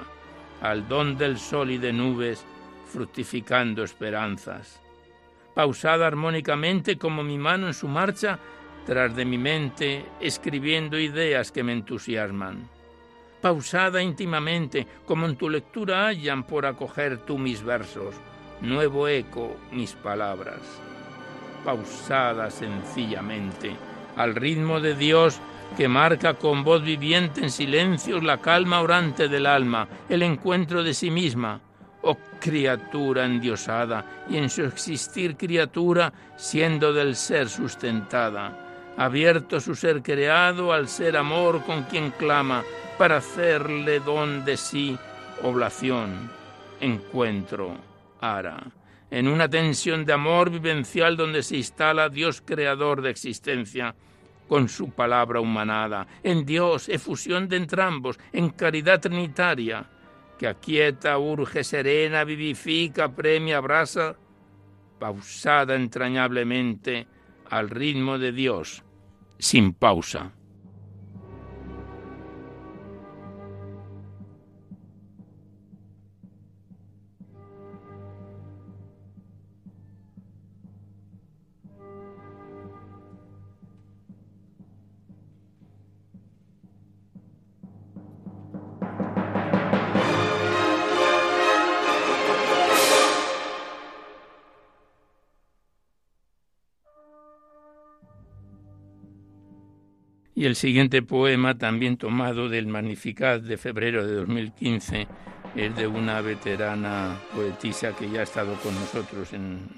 al 0.61 0.87
don 0.89 1.17
del 1.17 1.39
sol 1.39 1.71
y 1.71 1.79
de 1.79 1.93
nubes, 1.93 2.45
fructificando 2.93 3.83
esperanzas. 3.83 4.81
Pausada 5.55 6.07
armónicamente 6.07 6.99
como 6.99 7.23
mi 7.23 7.39
mano 7.39 7.67
en 7.69 7.75
su 7.75 7.89
marcha, 7.89 8.39
tras 8.91 9.15
de 9.15 9.25
mi 9.25 9.39
mente, 9.39 10.05
escribiendo 10.21 10.99
ideas 10.99 11.53
que 11.53 11.63
me 11.63 11.71
entusiasman. 11.71 12.69
Pausada 13.41 14.03
íntimamente, 14.03 14.85
como 15.07 15.27
en 15.27 15.37
tu 15.37 15.49
lectura 15.49 16.09
hallan 16.09 16.43
por 16.43 16.67
acoger 16.67 17.19
tú 17.19 17.39
mis 17.39 17.63
versos, 17.63 18.17
nuevo 18.61 19.07
eco 19.07 19.57
mis 19.71 19.93
palabras. 19.93 20.59
Pausada 21.65 22.51
sencillamente, 22.51 23.77
al 24.17 24.35
ritmo 24.35 24.81
de 24.81 24.97
Dios 24.97 25.39
que 25.77 25.87
marca 25.87 26.35
con 26.35 26.65
voz 26.65 26.83
viviente 26.83 27.43
en 27.43 27.51
silencios 27.53 28.25
la 28.25 28.39
calma 28.39 28.81
orante 28.81 29.29
del 29.29 29.47
alma, 29.47 29.87
el 30.09 30.23
encuentro 30.23 30.83
de 30.83 30.95
sí 30.95 31.13
misma. 31.13 31.61
Oh 32.03 32.19
criatura 32.41 33.25
endiosada, 33.25 34.25
y 34.29 34.37
en 34.37 34.51
su 34.51 34.65
existir 34.65 35.37
criatura, 35.37 36.13
siendo 36.35 36.93
del 36.93 37.15
ser 37.15 37.49
sustentada 37.49 38.67
abierto 39.01 39.61
su 39.61 39.75
ser 39.75 40.03
creado 40.03 40.75
al 40.75 40.87
ser 40.87 41.17
amor 41.17 41.65
con 41.65 41.85
quien 41.85 42.11
clama, 42.11 42.63
para 42.99 43.17
hacerle 43.17 43.99
don 43.99 44.45
de 44.45 44.59
sí 44.59 44.99
oblación, 45.43 46.31
encuentro, 46.81 47.79
ara, 48.21 48.63
en 49.11 49.27
una 49.27 49.49
tensión 49.49 50.05
de 50.05 50.13
amor 50.13 50.51
vivencial 50.51 51.17
donde 51.17 51.43
se 51.43 51.57
instala 51.57 52.11
Dios 52.11 52.43
creador 52.45 53.01
de 53.01 53.09
existencia, 53.09 53.95
con 54.47 54.69
su 54.69 54.91
palabra 54.91 55.41
humanada, 55.41 56.07
en 56.23 56.45
Dios, 56.45 56.91
efusión 56.91 57.49
de 57.49 57.57
entrambos, 57.57 58.19
en 58.35 58.51
caridad 58.51 59.01
trinitaria, 59.01 59.87
que 60.39 60.47
aquieta, 60.47 61.17
urge, 61.17 61.65
serena, 61.65 62.25
vivifica, 62.25 63.09
premia, 63.11 63.57
abraza, 63.57 64.15
pausada 64.99 65.75
entrañablemente 65.75 67.07
al 67.49 67.71
ritmo 67.71 68.19
de 68.19 68.33
Dios, 68.33 68.85
sin 69.41 69.73
pausa. 69.73 70.33
Y 100.41 100.47
el 100.47 100.57
siguiente 100.57 101.03
poema, 101.03 101.59
también 101.59 101.99
tomado 101.99 102.49
del 102.49 102.67
Magnificat 102.67 103.43
de 103.43 103.59
febrero 103.59 104.07
de 104.07 104.15
2015, 104.15 105.07
es 105.55 105.77
de 105.77 105.87
una 105.87 106.23
veterana 106.23 107.15
poetisa 107.35 107.95
que 107.95 108.09
ya 108.09 108.21
ha 108.21 108.23
estado 108.23 108.55
con 108.63 108.75
nosotros 108.75 109.35
en, 109.35 109.69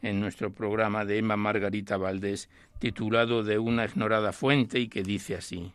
en 0.00 0.18
nuestro 0.18 0.54
programa 0.54 1.04
de 1.04 1.18
Emma 1.18 1.36
Margarita 1.36 1.98
Valdés, 1.98 2.48
titulado 2.78 3.42
De 3.42 3.58
una 3.58 3.84
ignorada 3.84 4.32
fuente 4.32 4.80
y 4.80 4.88
que 4.88 5.02
dice 5.02 5.34
así. 5.34 5.70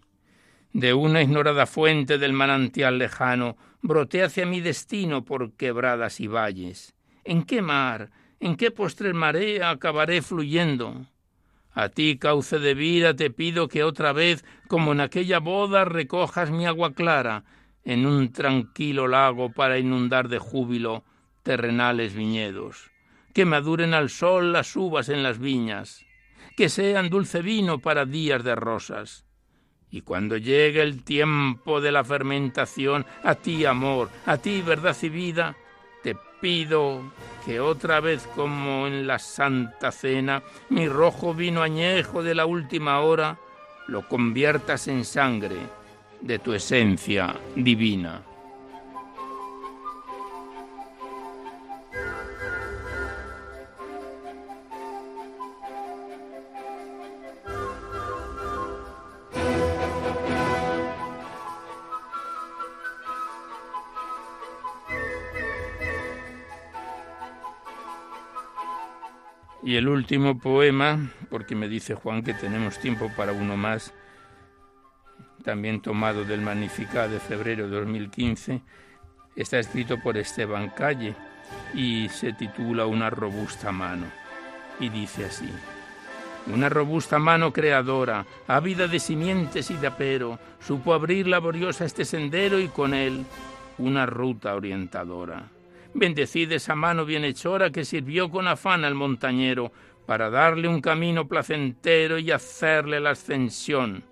De 0.74 0.96
una 0.96 1.22
ignorada 1.22 1.68
fuente 1.68 2.18
del 2.18 2.34
manantial 2.34 2.98
lejano 2.98 3.58
broté 3.84 4.24
hacia 4.24 4.48
mi 4.48 4.60
destino 4.60 5.24
por 5.24 5.52
quebradas 5.52 6.20
y 6.20 6.26
valles. 6.26 6.96
¿En 7.26 7.44
qué 7.44 7.62
mar, 7.62 8.10
en 8.40 8.56
qué 8.56 8.72
postre 8.72 9.14
marea 9.14 9.70
acabaré 9.70 10.24
fluyendo? 10.24 11.06
A 11.74 11.90
ti, 11.90 12.18
cauce 12.18 12.60
de 12.60 12.74
vida, 12.74 13.16
te 13.16 13.30
pido 13.30 13.68
que 13.68 13.84
otra 13.84 14.12
vez, 14.12 14.44
como 14.68 14.92
en 14.92 15.00
aquella 15.00 15.40
boda, 15.40 15.86
recojas 15.86 16.52
mi 16.52 16.66
agua 16.66 16.94
clara 16.94 17.44
en 17.84 18.06
un 18.06 18.32
tranquilo 18.32 19.08
lago 19.08 19.52
para 19.52 19.80
inundar 19.80 20.28
de 20.28 20.40
júbilo 20.40 21.04
terrenales 21.44 22.14
viñedos. 22.14 22.92
Que 23.34 23.46
maduren 23.46 23.94
al 23.94 24.10
sol 24.10 24.52
las 24.52 24.76
uvas 24.76 25.10
en 25.10 25.24
las 25.24 25.40
viñas, 25.40 26.06
que 26.58 26.68
sean 26.68 27.10
dulce 27.10 27.42
vino 27.42 27.80
para 27.80 28.06
días 28.06 28.44
de 28.44 28.56
rosas. 28.56 29.26
Y 29.90 30.02
cuando 30.02 30.38
llegue 30.38 30.82
el 30.82 31.04
tiempo 31.04 31.82
de 31.82 31.92
la 31.92 32.04
fermentación, 32.04 33.06
a 33.24 33.36
ti, 33.36 33.66
amor, 33.66 34.10
a 34.26 34.38
ti, 34.38 34.62
verdad 34.62 34.96
y 35.02 35.10
vida, 35.10 35.56
pido 36.42 37.04
que 37.46 37.60
otra 37.60 38.00
vez 38.00 38.28
como 38.36 38.88
en 38.88 39.08
la 39.08 39.20
Santa 39.20 39.92
Cena, 39.92 40.44
mi 40.70 40.88
rojo 40.88 41.34
vino 41.34 41.62
añejo 41.62 42.24
de 42.24 42.36
la 42.36 42.46
última 42.46 43.00
hora, 43.00 43.38
lo 43.88 44.08
conviertas 44.08 44.88
en 44.88 45.06
sangre 45.06 45.58
de 46.20 46.40
tu 46.40 46.54
esencia 46.54 47.36
divina. 47.56 48.22
Y 69.64 69.76
el 69.76 69.88
último 69.88 70.40
poema, 70.40 71.12
porque 71.30 71.56
me 71.56 71.68
dice 71.68 71.94
Juan 71.94 72.24
que 72.24 72.34
tenemos 72.34 72.80
tiempo 72.80 73.12
para 73.16 73.32
uno 73.32 73.58
más, 73.58 73.94
también 75.44 75.82
tomado 75.82 76.24
del 76.26 76.42
Magnificat 76.42 77.10
de 77.10 77.20
febrero 77.20 77.70
de 77.70 77.78
2015, 77.78 78.62
está 79.36 79.60
escrito 79.60 80.00
por 80.02 80.18
Esteban 80.18 80.70
Calle 80.70 81.16
y 81.74 82.10
se 82.10 82.34
titula 82.34 82.86
Una 82.86 83.10
robusta 83.10 83.72
mano. 83.72 84.08
Y 84.80 84.90
dice 84.90 85.26
así, 85.26 85.50
una 86.48 86.70
robusta 86.70 87.20
mano 87.20 87.54
creadora, 87.54 88.26
ávida 88.48 88.88
de 88.88 89.00
simientes 89.00 89.70
y 89.70 89.76
de 89.76 89.88
apero, 89.88 90.40
supo 90.60 90.94
abrir 90.94 91.28
laboriosa 91.28 91.86
este 91.86 92.04
sendero 92.04 92.60
y 92.60 92.68
con 92.68 92.96
él 92.96 93.26
una 93.78 94.08
ruta 94.08 94.56
orientadora. 94.56 95.50
Bendecid 95.94 96.52
esa 96.54 96.74
mano 96.74 97.06
bienhechora 97.06 97.70
que 97.70 97.84
sirvió 97.84 98.30
con 98.30 98.48
afán 98.48 98.86
al 98.86 98.96
montañero 98.96 99.72
para 100.06 100.30
darle 100.30 100.68
un 100.68 100.82
camino 100.82 101.28
placentero 101.28 102.18
y 102.18 102.32
hacerle 102.32 103.00
la 103.00 103.12
ascensión 103.12 104.04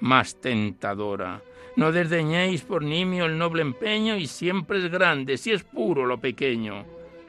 más 0.00 0.40
tentadora. 0.40 1.42
No 1.76 1.92
desdeñéis 1.92 2.62
por 2.62 2.82
nimio 2.82 3.26
el 3.26 3.38
noble 3.38 3.62
empeño 3.62 4.16
y 4.16 4.26
siempre 4.26 4.78
es 4.78 4.90
grande, 4.90 5.36
si 5.36 5.52
es 5.52 5.62
puro 5.62 6.06
lo 6.06 6.18
pequeño. 6.18 6.84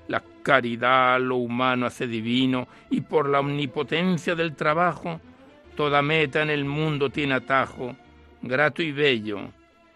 La 0.07 0.23
caridad 0.41 1.19
lo 1.19 1.35
humano 1.35 1.85
hace 1.85 2.07
divino 2.07 2.67
y 2.89 3.01
por 3.01 3.29
la 3.29 3.41
omnipotencia 3.41 4.35
del 4.35 4.55
trabajo, 4.55 5.19
toda 5.75 6.01
meta 6.01 6.41
en 6.41 6.49
el 6.49 6.65
mundo 6.65 7.09
tiene 7.09 7.35
atajo, 7.35 7.95
grato 8.41 8.81
y 8.81 8.91
bello 8.91 9.39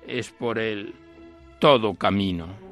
es 0.05 0.29
por 0.31 0.59
él 0.59 0.93
todo 1.59 1.95
camino. 1.95 2.64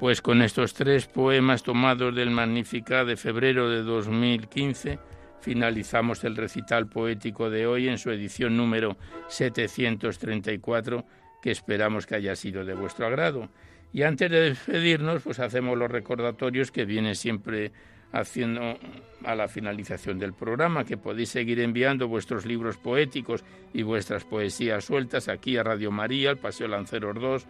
Pues 0.00 0.22
con 0.22 0.40
estos 0.40 0.72
tres 0.72 1.06
poemas 1.06 1.62
tomados 1.62 2.14
del 2.14 2.30
Magnificat 2.30 3.06
de 3.06 3.18
febrero 3.18 3.68
de 3.68 3.82
2015 3.82 4.98
finalizamos 5.42 6.24
el 6.24 6.36
recital 6.36 6.88
poético 6.88 7.50
de 7.50 7.66
hoy 7.66 7.86
en 7.86 7.98
su 7.98 8.10
edición 8.10 8.56
número 8.56 8.96
734 9.28 11.04
que 11.42 11.50
esperamos 11.50 12.06
que 12.06 12.14
haya 12.14 12.34
sido 12.34 12.64
de 12.64 12.72
vuestro 12.72 13.06
agrado. 13.06 13.50
Y 13.92 14.02
antes 14.04 14.30
de 14.30 14.40
despedirnos, 14.40 15.20
pues 15.20 15.38
hacemos 15.38 15.76
los 15.76 15.90
recordatorios 15.90 16.70
que 16.70 16.86
viene 16.86 17.14
siempre 17.14 17.70
haciendo 18.10 18.78
a 19.24 19.34
la 19.34 19.48
finalización 19.48 20.18
del 20.18 20.32
programa, 20.32 20.84
que 20.84 20.96
podéis 20.96 21.28
seguir 21.28 21.60
enviando 21.60 22.08
vuestros 22.08 22.46
libros 22.46 22.78
poéticos 22.78 23.44
y 23.74 23.82
vuestras 23.82 24.24
poesías 24.24 24.86
sueltas 24.86 25.28
aquí 25.28 25.58
a 25.58 25.62
Radio 25.62 25.90
María, 25.90 26.30
al 26.30 26.38
Paseo 26.38 26.68
Lanceros 26.68 27.20
2, 27.20 27.46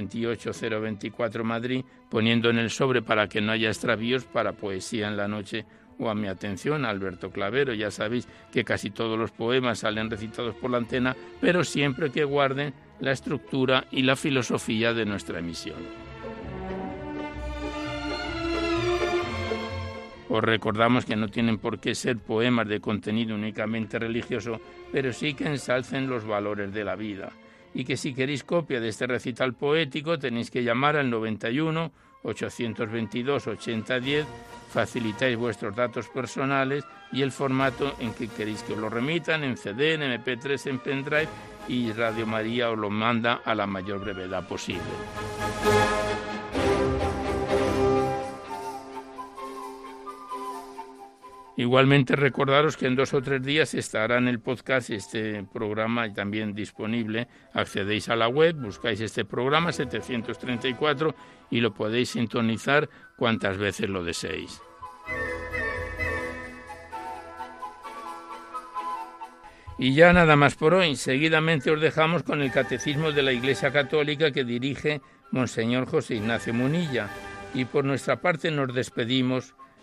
28024 0.00 1.44
Madrid, 1.44 1.84
poniendo 2.08 2.50
en 2.50 2.58
el 2.58 2.70
sobre 2.70 3.02
para 3.02 3.28
que 3.28 3.40
no 3.40 3.52
haya 3.52 3.68
extravíos 3.68 4.24
para 4.24 4.52
Poesía 4.52 5.08
en 5.08 5.16
la 5.16 5.28
Noche 5.28 5.64
o 5.98 6.10
a 6.10 6.14
mi 6.14 6.28
atención, 6.28 6.84
Alberto 6.84 7.30
Clavero. 7.30 7.74
Ya 7.74 7.90
sabéis 7.90 8.28
que 8.52 8.64
casi 8.64 8.90
todos 8.90 9.18
los 9.18 9.32
poemas 9.32 9.80
salen 9.80 10.10
recitados 10.10 10.54
por 10.54 10.70
la 10.70 10.78
antena, 10.78 11.16
pero 11.40 11.64
siempre 11.64 12.10
que 12.10 12.24
guarden 12.24 12.74
la 13.00 13.12
estructura 13.12 13.86
y 13.90 14.02
la 14.02 14.16
filosofía 14.16 14.92
de 14.94 15.06
nuestra 15.06 15.38
emisión. 15.38 15.78
Os 20.28 20.42
recordamos 20.42 21.04
que 21.04 21.16
no 21.16 21.28
tienen 21.28 21.58
por 21.58 21.78
qué 21.78 21.94
ser 21.94 22.18
poemas 22.18 22.68
de 22.68 22.80
contenido 22.80 23.34
únicamente 23.34 23.98
religioso, 23.98 24.60
pero 24.92 25.12
sí 25.12 25.34
que 25.34 25.46
ensalcen 25.46 26.08
los 26.08 26.26
valores 26.26 26.72
de 26.72 26.84
la 26.84 26.96
vida 26.96 27.32
y 27.76 27.84
que 27.84 27.98
si 27.98 28.14
queréis 28.14 28.42
copia 28.42 28.80
de 28.80 28.88
este 28.88 29.06
recital 29.06 29.52
poético 29.52 30.18
tenéis 30.18 30.50
que 30.50 30.64
llamar 30.64 30.96
al 30.96 31.10
91 31.10 31.92
822 32.22 33.46
8010, 33.46 34.26
facilitáis 34.72 35.36
vuestros 35.36 35.76
datos 35.76 36.08
personales 36.08 36.84
y 37.12 37.20
el 37.20 37.30
formato 37.30 37.94
en 38.00 38.14
que 38.14 38.28
queréis 38.28 38.62
que 38.62 38.72
os 38.72 38.78
lo 38.78 38.88
remitan, 38.88 39.44
en 39.44 39.58
CD, 39.58 39.94
en 39.94 40.00
MP3, 40.00 40.70
en 40.70 40.78
pendrive 40.78 41.28
y 41.68 41.92
Radio 41.92 42.26
María 42.26 42.70
os 42.70 42.78
lo 42.78 42.88
manda 42.88 43.42
a 43.44 43.54
la 43.54 43.66
mayor 43.66 44.00
brevedad 44.00 44.48
posible. 44.48 44.80
Igualmente 51.58 52.16
recordaros 52.16 52.76
que 52.76 52.86
en 52.86 52.96
dos 52.96 53.14
o 53.14 53.22
tres 53.22 53.42
días 53.42 53.72
estará 53.72 54.18
en 54.18 54.28
el 54.28 54.40
podcast 54.40 54.90
este 54.90 55.42
programa 55.42 56.12
también 56.12 56.54
disponible. 56.54 57.28
Accedéis 57.54 58.10
a 58.10 58.16
la 58.16 58.28
web, 58.28 58.56
buscáis 58.56 59.00
este 59.00 59.24
programa 59.24 59.72
734 59.72 61.14
y 61.50 61.60
lo 61.60 61.72
podéis 61.72 62.10
sintonizar 62.10 62.90
cuantas 63.16 63.56
veces 63.56 63.88
lo 63.88 64.04
deseéis. 64.04 64.60
Y 69.78 69.94
ya 69.94 70.12
nada 70.12 70.36
más 70.36 70.54
por 70.56 70.74
hoy. 70.74 70.96
Seguidamente 70.96 71.70
os 71.70 71.80
dejamos 71.80 72.22
con 72.22 72.42
el 72.42 72.50
Catecismo 72.50 73.12
de 73.12 73.22
la 73.22 73.32
Iglesia 73.32 73.72
Católica 73.72 74.30
que 74.30 74.44
dirige 74.44 75.00
Monseñor 75.30 75.86
José 75.86 76.16
Ignacio 76.16 76.52
Munilla. 76.52 77.08
Y 77.54 77.64
por 77.64 77.84
nuestra 77.84 78.20
parte 78.20 78.50
nos 78.50 78.74
despedimos 78.74 79.54